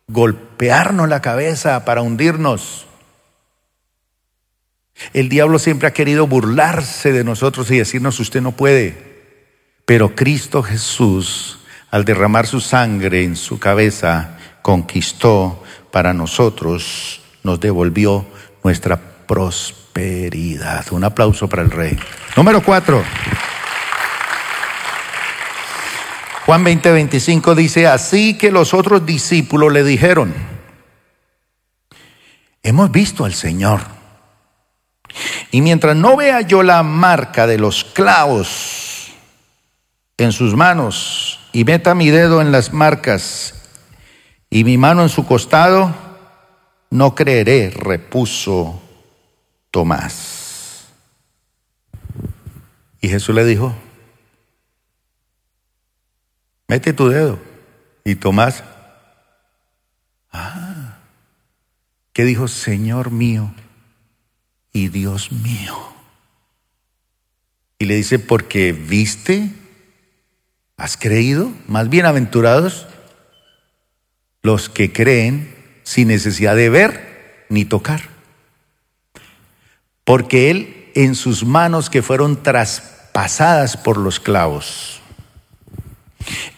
golpearnos 0.08 1.08
la 1.08 1.22
cabeza 1.22 1.86
para 1.86 2.02
hundirnos. 2.02 2.88
El 5.14 5.30
diablo 5.30 5.58
siempre 5.58 5.88
ha 5.88 5.94
querido 5.94 6.28
burlarse 6.28 7.12
de 7.12 7.24
nosotros 7.24 7.72
y 7.72 7.78
decirnos 7.78 8.20
usted 8.20 8.42
no 8.42 8.52
puede. 8.52 9.12
Pero 9.86 10.16
Cristo 10.16 10.62
Jesús, 10.62 11.60
al 11.90 12.06
derramar 12.06 12.46
su 12.46 12.62
sangre 12.62 13.24
en 13.24 13.36
su 13.36 13.60
cabeza, 13.60 14.38
conquistó 14.62 15.64
para 15.92 16.14
nosotros, 16.14 17.22
nos 17.44 17.60
devolvió 17.60 18.26
nuestra 18.64 19.00
prosperidad. 19.28 20.86
Un 20.92 21.04
aplauso 21.04 21.50
para 21.50 21.64
el 21.64 21.72
rey. 21.72 21.98
Número 22.36 22.62
cuatro. 22.62 23.04
Juan 26.52 26.66
20, 26.66 26.92
25 26.92 27.56
dice, 27.56 27.88
así 27.88 28.38
que 28.38 28.52
los 28.52 28.74
otros 28.74 29.06
discípulos 29.06 29.72
le 29.72 29.86
dijeron, 29.86 30.34
hemos 32.62 32.92
visto 32.92 33.24
al 33.24 33.34
Señor. 33.34 33.80
Y 35.52 35.62
mientras 35.62 35.96
no 35.96 36.18
vea 36.18 36.42
yo 36.42 36.62
la 36.62 36.84
marca 36.84 37.48
de 37.48 37.58
los 37.58 37.86
clavos 37.86 39.14
en 40.18 40.34
sus 40.34 40.54
manos 40.54 41.40
y 41.54 41.64
meta 41.64 41.96
mi 41.96 42.10
dedo 42.10 42.42
en 42.42 42.52
las 42.52 42.74
marcas 42.74 43.54
y 44.50 44.66
mi 44.66 44.78
mano 44.78 45.04
en 45.04 45.10
su 45.10 45.26
costado, 45.26 45.96
no 46.90 47.16
creeré, 47.16 47.70
repuso 47.70 48.82
Tomás. 49.72 50.90
Y 53.00 53.08
Jesús 53.08 53.34
le 53.34 53.46
dijo, 53.46 53.74
Mete 56.72 56.94
tu 56.94 57.10
dedo. 57.10 57.38
Y 58.06 58.16
Tomás, 58.16 58.64
ah, 60.32 61.00
¿qué 62.14 62.24
dijo 62.24 62.48
Señor 62.48 63.12
mío 63.12 63.54
y 64.72 64.88
Dios 64.88 65.34
mío? 65.34 65.78
Y 67.78 67.88
le 67.88 67.96
dice, 67.96 68.20
porque 68.20 68.72
viste, 68.72 69.52
has 70.78 70.96
creído, 70.96 71.52
más 71.68 71.90
bienaventurados 71.90 72.88
los 74.42 74.70
que 74.70 74.94
creen 74.94 75.54
sin 75.84 76.08
necesidad 76.08 76.56
de 76.56 76.70
ver 76.70 77.46
ni 77.50 77.66
tocar. 77.66 78.04
Porque 80.06 80.50
Él 80.50 80.90
en 80.96 81.16
sus 81.16 81.44
manos 81.44 81.90
que 81.90 82.02
fueron 82.02 82.42
traspasadas 82.42 83.76
por 83.76 83.98
los 83.98 84.22
clavos, 84.22 85.01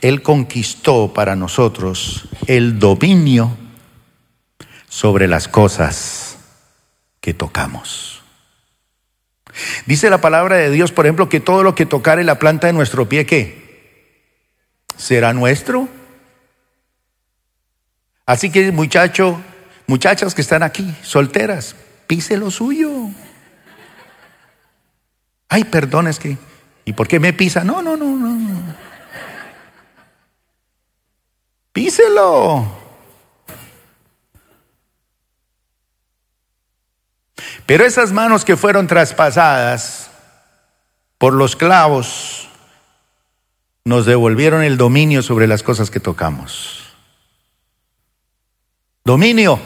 él 0.02 0.21
conquistó 0.21 1.13
para 1.13 1.36
nosotros 1.36 2.28
el 2.47 2.80
dominio 2.80 3.58
sobre 4.89 5.28
las 5.28 5.47
cosas 5.47 6.38
que 7.21 7.34
tocamos. 7.34 8.21
Dice 9.86 10.10
la 10.10 10.21
palabra 10.21 10.58
de 10.58 10.69
Dios, 10.71 10.91
por 10.91 11.06
ejemplo, 11.06 11.30
que 11.30 11.39
todo 11.39 11.63
lo 11.63 11.76
que 11.76 11.86
tocare 11.86 12.23
la 12.23 12.39
planta 12.39 12.67
de 12.67 12.73
nuestro 12.73 13.08
pie, 13.08 13.26
¿qué? 13.26 13.63
¿Será 14.97 15.34
nuestro? 15.34 15.88
Así 18.26 18.49
que 18.52 18.71
muchacho, 18.71 19.41
muchachas 19.88 20.34
que 20.34 20.41
están 20.41 20.63
aquí, 20.63 20.93
solteras, 21.04 21.76
pise 22.08 22.38
lo 22.38 22.52
suyo. 22.52 22.91
Ay, 25.49 25.65
perdón, 25.65 26.08
es 26.08 26.19
que, 26.19 26.38
¿y 26.86 26.93
por 26.93 27.08
qué 27.08 27.19
me 27.19 27.34
pisa? 27.34 27.63
No, 27.63 27.82
no, 27.82 27.95
no, 27.95 28.15
no. 28.15 28.76
Píselo. 31.73 32.65
Pero 37.65 37.86
esas 37.86 38.11
manos 38.11 38.45
que 38.45 38.55
fueron 38.55 38.88
traspasadas 38.88 40.11
por 41.17 41.34
los 41.34 41.55
clavos 41.55 42.47
nos 43.86 44.05
devolvieron 44.05 44.63
el 44.63 44.78
dominio 44.78 45.24
sobre 45.24 45.47
las 45.47 45.63
cosas 45.63 45.89
que 45.89 45.99
tocamos. 45.99 46.93
Dominio 49.03 49.59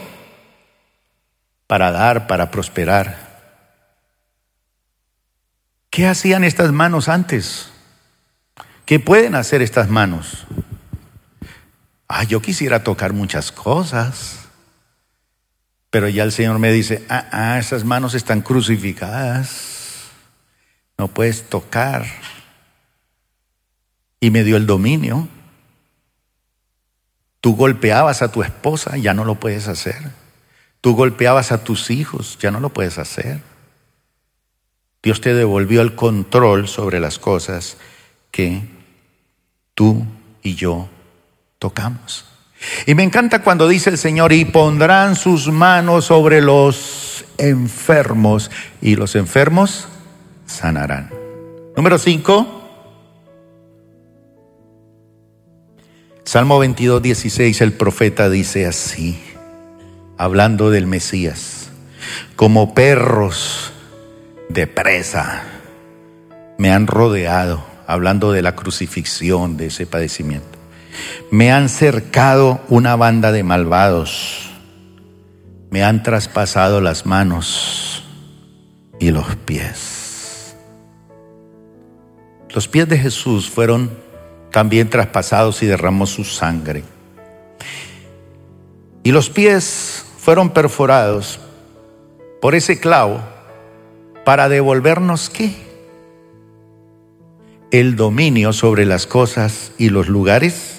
para 1.66 1.92
dar, 1.92 2.26
para 2.26 2.50
prosperar. 2.50 3.28
¿Qué 5.90 6.06
hacían 6.06 6.44
estas 6.44 6.72
manos 6.72 7.08
antes? 7.08 7.70
¿Qué 8.84 8.98
pueden 8.98 9.34
hacer 9.34 9.60
estas 9.60 9.88
manos? 9.88 10.46
Ah, 12.08 12.24
yo 12.24 12.40
quisiera 12.42 12.82
tocar 12.82 13.12
muchas 13.12 13.52
cosas. 13.52 14.48
Pero 15.90 16.08
ya 16.08 16.24
el 16.24 16.32
Señor 16.32 16.58
me 16.58 16.72
dice, 16.72 17.04
ah, 17.08 17.28
ah, 17.30 17.58
esas 17.58 17.84
manos 17.84 18.14
están 18.14 18.42
crucificadas, 18.42 20.08
no 20.98 21.08
puedes 21.08 21.48
tocar. 21.48 22.06
Y 24.20 24.30
me 24.30 24.44
dio 24.44 24.56
el 24.56 24.66
dominio. 24.66 25.28
Tú 27.40 27.54
golpeabas 27.54 28.20
a 28.20 28.32
tu 28.32 28.42
esposa, 28.42 28.96
ya 28.96 29.14
no 29.14 29.24
lo 29.24 29.36
puedes 29.36 29.68
hacer. 29.68 30.10
Tú 30.80 30.94
golpeabas 30.94 31.52
a 31.52 31.64
tus 31.64 31.90
hijos, 31.90 32.36
ya 32.40 32.50
no 32.50 32.60
lo 32.60 32.70
puedes 32.70 32.98
hacer. 32.98 33.40
Dios 35.02 35.20
te 35.20 35.32
devolvió 35.32 35.80
el 35.80 35.94
control 35.94 36.68
sobre 36.68 37.00
las 37.00 37.18
cosas 37.18 37.76
que 38.30 38.62
tú 39.74 40.04
y 40.42 40.56
yo 40.56 40.88
tocamos. 41.58 42.24
Y 42.86 42.94
me 42.94 43.02
encanta 43.02 43.42
cuando 43.42 43.68
dice 43.68 43.90
el 43.90 43.98
Señor, 43.98 44.32
y 44.32 44.44
pondrán 44.44 45.16
sus 45.16 45.50
manos 45.50 46.06
sobre 46.06 46.40
los 46.40 47.24
enfermos, 47.38 48.50
y 48.80 48.96
los 48.96 49.14
enfermos 49.14 49.88
sanarán. 50.46 51.10
Número 51.76 51.98
5. 51.98 52.54
Salmo 56.24 56.58
22, 56.58 57.00
16, 57.00 57.60
el 57.62 57.72
profeta 57.72 58.28
dice 58.28 58.66
así, 58.66 59.18
hablando 60.18 60.70
del 60.70 60.86
Mesías, 60.86 61.70
como 62.36 62.74
perros 62.74 63.72
de 64.50 64.66
presa 64.66 65.44
me 66.58 66.72
han 66.72 66.86
rodeado, 66.86 67.64
hablando 67.86 68.32
de 68.32 68.42
la 68.42 68.54
crucifixión, 68.56 69.56
de 69.56 69.66
ese 69.66 69.86
padecimiento. 69.86 70.57
Me 71.30 71.52
han 71.52 71.68
cercado 71.68 72.60
una 72.68 72.96
banda 72.96 73.32
de 73.32 73.42
malvados, 73.42 74.50
me 75.70 75.84
han 75.84 76.02
traspasado 76.02 76.80
las 76.80 77.06
manos 77.06 78.04
y 78.98 79.10
los 79.10 79.36
pies. 79.36 80.56
Los 82.50 82.66
pies 82.66 82.88
de 82.88 82.98
Jesús 82.98 83.50
fueron 83.50 83.90
también 84.50 84.88
traspasados 84.88 85.62
y 85.62 85.66
derramó 85.66 86.06
su 86.06 86.24
sangre. 86.24 86.82
Y 89.02 89.12
los 89.12 89.30
pies 89.30 90.04
fueron 90.18 90.50
perforados 90.50 91.40
por 92.40 92.54
ese 92.54 92.80
clavo 92.80 93.20
para 94.24 94.48
devolvernos 94.48 95.30
qué? 95.30 95.54
El 97.70 97.96
dominio 97.96 98.52
sobre 98.52 98.86
las 98.86 99.06
cosas 99.06 99.72
y 99.78 99.90
los 99.90 100.08
lugares, 100.08 100.77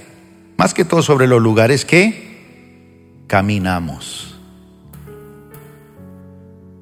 más 0.59 0.73
que 0.73 0.83
todo 0.83 1.01
sobre 1.01 1.25
los 1.25 1.41
lugares 1.41 1.85
que 1.85 3.23
caminamos. 3.27 4.35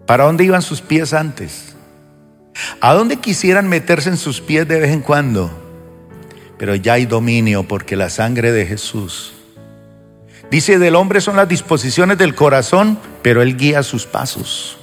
¿Para 0.07 0.23
dónde 0.23 0.45
iban 0.45 0.63
sus 0.63 0.81
pies 0.81 1.13
antes? 1.13 1.75
¿A 2.81 2.95
dónde 2.95 3.17
quisieran 3.17 3.69
meterse 3.69 4.09
en 4.09 4.17
sus 4.17 4.41
pies 4.41 4.67
de 4.67 4.79
vez 4.79 4.91
en 4.91 5.01
cuando? 5.01 5.51
Pero 6.57 6.73
ya 6.73 6.93
hay 6.93 7.05
dominio 7.05 7.67
porque 7.67 7.95
la 7.95 8.09
sangre 8.09 8.51
de 8.51 8.65
Jesús. 8.65 9.33
Dice, 10.49 10.79
del 10.79 10.95
hombre 10.95 11.21
son 11.21 11.35
las 11.35 11.47
disposiciones 11.47 12.17
del 12.17 12.33
corazón, 12.33 12.97
pero 13.21 13.43
él 13.43 13.57
guía 13.57 13.83
sus 13.83 14.07
pasos. 14.07 14.79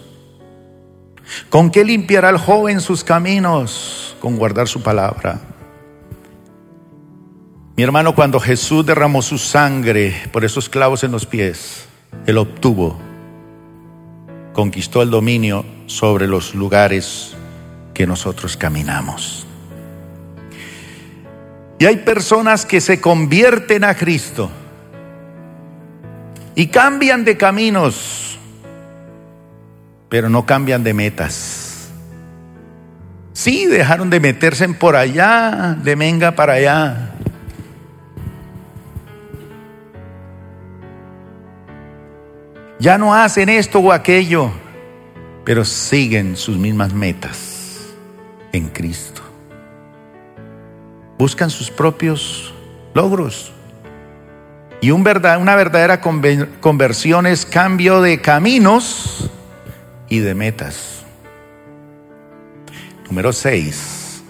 ¿Con 1.51 1.73
qué 1.73 1.85
limpiará 1.85 2.31
el 2.31 2.39
joven 2.39 2.81
sus 2.81 3.03
caminos? 3.03 4.15
Con 4.21 4.37
guardar 4.37 4.69
su 4.69 4.85
palabra. 4.85 5.41
Mi 7.77 7.83
hermano, 7.83 8.15
cuando 8.15 8.39
Jesús 8.39 8.87
derramó 8.87 9.21
su 9.21 9.37
sangre 9.37 10.15
por 10.31 10.45
esos 10.45 10.69
clavos 10.69 11.03
en 11.03 11.11
los 11.11 11.27
pies, 11.27 11.87
él 12.25 12.39
obtuvo, 12.39 12.97
conquistó 14.53 15.03
el 15.03 15.11
dominio 15.11 15.65
sobre 15.87 16.29
los 16.29 16.55
lugares 16.55 17.35
que 17.93 18.07
nosotros 18.07 18.57
caminamos. 18.57 19.45
Y 21.81 21.87
hay 21.87 21.97
personas 21.97 22.65
que 22.65 22.81
se 22.81 23.01
convierten 23.01 23.83
a 23.83 23.97
Cristo 23.97 24.51
y 26.55 26.69
cambian 26.69 27.25
de 27.25 27.37
caminos, 27.37 28.39
pero 30.09 30.29
no 30.29 30.47
cambian 30.47 30.85
de 30.85 30.95
metas. 30.95 31.89
Sí, 33.33 33.67
dejaron 33.67 34.11
de 34.11 34.21
meterse 34.21 34.63
en 34.63 34.75
por 34.75 34.95
allá, 34.95 35.77
de 35.83 35.97
menga 35.97 36.37
para 36.37 36.53
allá. 36.53 37.11
Ya 42.79 42.99
no 42.99 43.15
hacen 43.15 43.49
esto 43.49 43.79
o 43.79 43.93
aquello, 43.93 44.51
pero 45.45 45.65
siguen 45.65 46.37
sus 46.37 46.57
mismas 46.57 46.93
metas 46.93 47.95
en 48.53 48.69
Cristo 48.69 49.25
buscan 51.19 51.51
sus 51.51 51.71
propios 51.71 52.53
logros. 52.95 53.53
Y 54.81 54.91
una 54.91 55.57
verdadera 55.57 56.01
conversión 56.03 57.27
es 57.27 57.47
cambio 57.47 58.03
de 58.03 58.21
caminos 58.21 59.31
y 60.11 60.19
de 60.19 60.35
metas. 60.35 61.03
Número 63.07 63.33
6. 63.33 64.23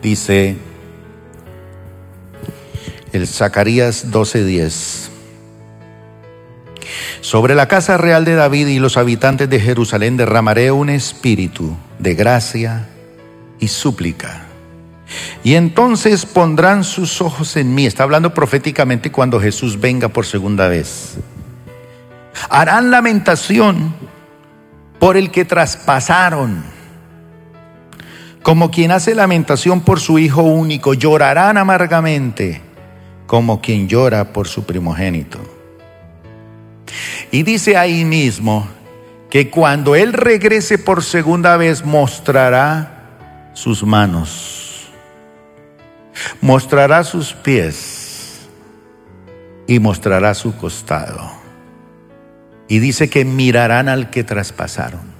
Dice 0.00 0.56
el 3.12 3.26
Zacarías 3.26 4.12
12:10. 4.12 5.10
Sobre 7.20 7.54
la 7.54 7.68
casa 7.68 7.96
real 7.96 8.24
de 8.24 8.34
David 8.34 8.68
y 8.68 8.78
los 8.78 8.96
habitantes 8.96 9.48
de 9.48 9.60
Jerusalén 9.60 10.16
derramaré 10.16 10.70
un 10.70 10.90
espíritu 10.90 11.76
de 11.98 12.14
gracia 12.14 12.88
y 13.58 13.68
súplica 13.68 14.44
y 15.42 15.54
entonces 15.54 16.26
pondrán 16.26 16.84
sus 16.84 17.20
ojos 17.20 17.56
en 17.56 17.74
mí. 17.74 17.86
Está 17.86 18.02
hablando 18.04 18.32
proféticamente 18.32 19.12
cuando 19.12 19.40
Jesús 19.40 19.80
venga 19.80 20.08
por 20.08 20.26
segunda 20.26 20.68
vez. 20.68 21.16
Harán 22.48 22.90
lamentación 22.90 23.94
por 24.98 25.16
el 25.16 25.30
que 25.30 25.44
traspasaron. 25.44 26.64
Como 28.42 28.70
quien 28.70 28.90
hace 28.90 29.14
lamentación 29.14 29.80
por 29.80 30.00
su 30.00 30.18
hijo 30.18 30.42
único, 30.42 30.94
llorarán 30.94 31.56
amargamente 31.56 32.60
como 33.26 33.60
quien 33.60 33.88
llora 33.88 34.32
por 34.32 34.48
su 34.48 34.64
primogénito. 34.64 35.53
Y 37.30 37.42
dice 37.42 37.76
ahí 37.76 38.04
mismo 38.04 38.68
que 39.30 39.50
cuando 39.50 39.94
Él 39.96 40.12
regrese 40.12 40.78
por 40.78 41.02
segunda 41.02 41.56
vez 41.56 41.84
mostrará 41.84 43.50
sus 43.54 43.82
manos 43.84 44.64
mostrará 46.40 47.04
sus 47.04 47.32
pies 47.32 48.40
y 49.66 49.78
mostrará 49.78 50.34
su 50.34 50.56
costado. 50.56 51.30
Y 52.68 52.78
dice 52.78 53.10
que 53.10 53.24
mirarán 53.24 53.88
al 53.88 54.10
que 54.10 54.24
traspasaron. 54.24 55.13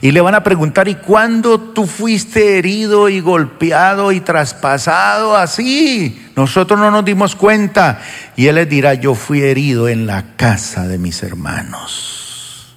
Y 0.00 0.12
le 0.12 0.20
van 0.20 0.34
a 0.34 0.42
preguntar, 0.42 0.88
¿y 0.88 0.96
cuándo 0.96 1.60
tú 1.60 1.86
fuiste 1.86 2.58
herido 2.58 3.08
y 3.08 3.20
golpeado 3.20 4.12
y 4.12 4.20
traspasado 4.20 5.36
así? 5.36 6.30
Nosotros 6.36 6.78
no 6.78 6.90
nos 6.90 7.04
dimos 7.04 7.34
cuenta. 7.34 8.00
Y 8.36 8.46
él 8.46 8.56
les 8.56 8.68
dirá, 8.68 8.94
yo 8.94 9.14
fui 9.14 9.42
herido 9.42 9.88
en 9.88 10.06
la 10.06 10.36
casa 10.36 10.86
de 10.86 10.98
mis 10.98 11.22
hermanos. 11.22 12.76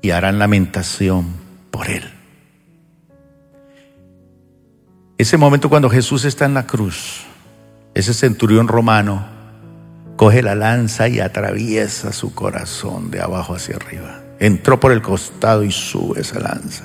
Y 0.00 0.10
harán 0.10 0.38
lamentación 0.38 1.26
por 1.70 1.88
él. 1.88 2.04
Ese 5.18 5.36
momento 5.36 5.68
cuando 5.68 5.88
Jesús 5.88 6.24
está 6.24 6.46
en 6.46 6.54
la 6.54 6.66
cruz, 6.66 7.24
ese 7.94 8.12
centurión 8.12 8.66
romano 8.66 9.24
coge 10.16 10.42
la 10.42 10.54
lanza 10.54 11.08
y 11.08 11.20
atraviesa 11.20 12.12
su 12.12 12.34
corazón 12.34 13.10
de 13.10 13.20
abajo 13.20 13.54
hacia 13.54 13.76
arriba. 13.76 14.21
Entró 14.42 14.80
por 14.80 14.90
el 14.90 15.00
costado 15.02 15.62
y 15.62 15.70
sube 15.70 16.22
esa 16.22 16.40
lanza. 16.40 16.82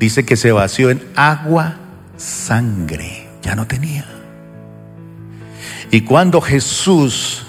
Dice 0.00 0.26
que 0.26 0.36
se 0.36 0.50
vació 0.50 0.90
en 0.90 1.00
agua, 1.14 1.76
sangre. 2.16 3.28
Ya 3.40 3.54
no 3.54 3.68
tenía. 3.68 4.04
Y 5.92 6.00
cuando 6.00 6.40
Jesús 6.40 7.44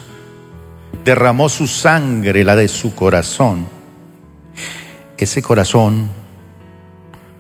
derramó 1.04 1.50
su 1.50 1.66
sangre, 1.66 2.44
la 2.44 2.56
de 2.56 2.68
su 2.68 2.94
corazón, 2.94 3.66
ese 5.18 5.42
corazón 5.42 6.08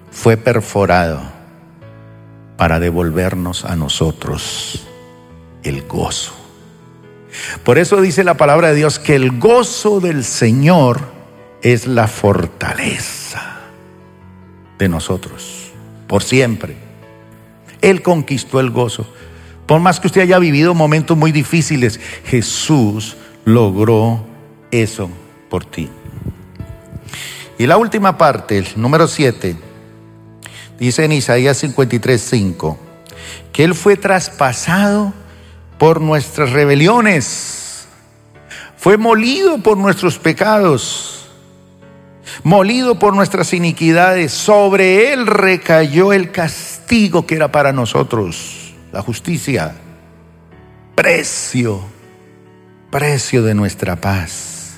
fue 0.09 0.35
perforado 0.35 1.21
para 2.57 2.79
devolvernos 2.79 3.65
a 3.65 3.75
nosotros 3.75 4.87
el 5.61 5.83
gozo. 5.83 6.46
Por 7.63 7.77
eso 7.77 8.01
dice 8.01 8.23
la 8.23 8.37
palabra 8.37 8.69
de 8.69 8.75
Dios 8.75 8.99
que 8.99 9.15
el 9.15 9.39
gozo 9.39 9.99
del 9.99 10.23
Señor 10.23 11.01
es 11.61 11.87
la 11.87 12.07
fortaleza 12.07 13.59
de 14.77 14.89
nosotros, 14.89 15.71
por 16.07 16.23
siempre. 16.23 16.75
Él 17.81 18.01
conquistó 18.01 18.59
el 18.59 18.71
gozo. 18.71 19.07
Por 19.65 19.81
más 19.81 19.99
que 19.99 20.07
usted 20.07 20.21
haya 20.21 20.39
vivido 20.39 20.73
momentos 20.73 21.17
muy 21.17 21.31
difíciles, 21.31 21.99
Jesús 22.25 23.17
logró 23.43 24.25
eso 24.71 25.09
por 25.49 25.65
ti. 25.65 25.89
Y 27.57 27.65
la 27.65 27.77
última 27.77 28.17
parte, 28.17 28.57
el 28.59 28.67
número 28.75 29.07
7, 29.07 29.55
dice 30.79 31.05
en 31.05 31.11
Isaías 31.11 31.63
53:5, 31.63 32.77
que 33.51 33.63
Él 33.63 33.73
fue 33.73 33.97
traspasado 33.97 35.13
por 35.77 36.01
nuestras 36.01 36.51
rebeliones 36.51 37.57
fue 38.77 38.97
molido 38.97 39.57
por 39.57 39.77
nuestros 39.77 40.17
pecados, 40.19 41.27
molido 42.43 42.99
por 42.99 43.15
nuestras 43.15 43.53
iniquidades. 43.53 44.31
Sobre 44.31 45.11
él 45.11 45.27
recayó 45.27 46.13
el 46.13 46.31
castigo 46.31 47.25
que 47.25 47.35
era 47.35 47.51
para 47.51 47.73
nosotros, 47.73 48.73
la 48.91 49.01
justicia, 49.01 49.75
precio, 50.95 51.81
precio 52.91 53.43
de 53.43 53.55
nuestra 53.55 53.95
paz. 53.95 54.77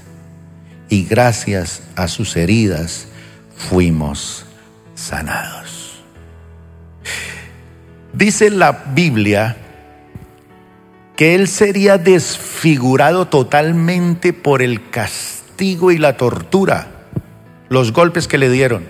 Y 0.89 1.05
gracias 1.05 1.83
a 1.95 2.07
sus 2.07 2.35
heridas 2.35 3.07
fuimos 3.55 4.45
sanados. 4.95 6.01
Dice 8.13 8.49
la 8.49 8.71
Biblia 8.71 9.55
que 11.19 11.35
él 11.35 11.49
sería 11.49 11.97
desfigurado 11.97 13.27
totalmente 13.27 14.31
por 14.31 14.61
el 14.61 14.89
castigo 14.89 15.91
y 15.91 15.97
la 15.97 16.15
tortura, 16.15 17.09
los 17.67 17.91
golpes 17.91 18.25
que 18.29 18.37
le 18.37 18.49
dieron. 18.49 18.87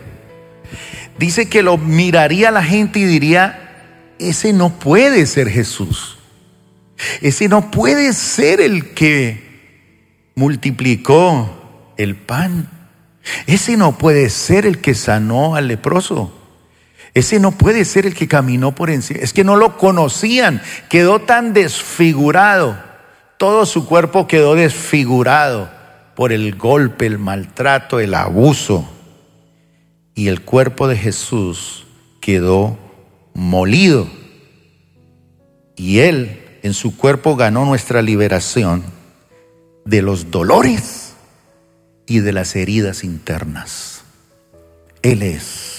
Dice 1.17 1.49
que 1.49 1.63
lo 1.63 1.79
miraría 1.79 2.51
la 2.51 2.63
gente 2.63 2.99
y 2.99 3.05
diría, 3.05 4.13
ese 4.19 4.53
no 4.53 4.77
puede 4.77 5.25
ser 5.25 5.49
Jesús. 5.49 6.19
Ese 7.19 7.47
no 7.47 7.71
puede 7.71 8.13
ser 8.13 8.61
el 8.61 8.93
que 8.93 10.29
multiplicó 10.35 11.93
el 11.97 12.15
pan. 12.15 12.69
Ese 13.47 13.75
no 13.75 13.97
puede 13.97 14.29
ser 14.29 14.67
el 14.67 14.81
que 14.81 14.93
sanó 14.93 15.55
al 15.55 15.67
leproso. 15.67 16.38
Ese 17.13 17.39
no 17.39 17.51
puede 17.51 17.85
ser 17.85 18.05
el 18.05 18.13
que 18.13 18.27
caminó 18.27 18.75
por 18.75 18.89
encima. 18.89 19.19
Es 19.21 19.33
que 19.33 19.43
no 19.43 19.55
lo 19.55 19.77
conocían. 19.77 20.61
Quedó 20.89 21.19
tan 21.19 21.53
desfigurado. 21.53 22.77
Todo 23.37 23.65
su 23.65 23.85
cuerpo 23.85 24.27
quedó 24.27 24.55
desfigurado 24.55 25.69
por 26.15 26.31
el 26.31 26.55
golpe, 26.55 27.05
el 27.05 27.17
maltrato, 27.17 27.99
el 27.99 28.13
abuso. 28.13 28.87
Y 30.13 30.27
el 30.27 30.41
cuerpo 30.41 30.87
de 30.87 30.97
Jesús 30.97 31.87
quedó 32.21 32.77
molido. 33.33 34.07
Y 35.75 35.99
Él 35.99 36.59
en 36.61 36.73
su 36.73 36.97
cuerpo 36.97 37.35
ganó 37.35 37.65
nuestra 37.65 38.01
liberación 38.01 38.83
de 39.85 40.01
los 40.01 40.29
dolores 40.29 41.13
y 42.05 42.19
de 42.19 42.33
las 42.33 42.55
heridas 42.55 43.03
internas. 43.03 44.03
Él 45.01 45.23
es 45.23 45.78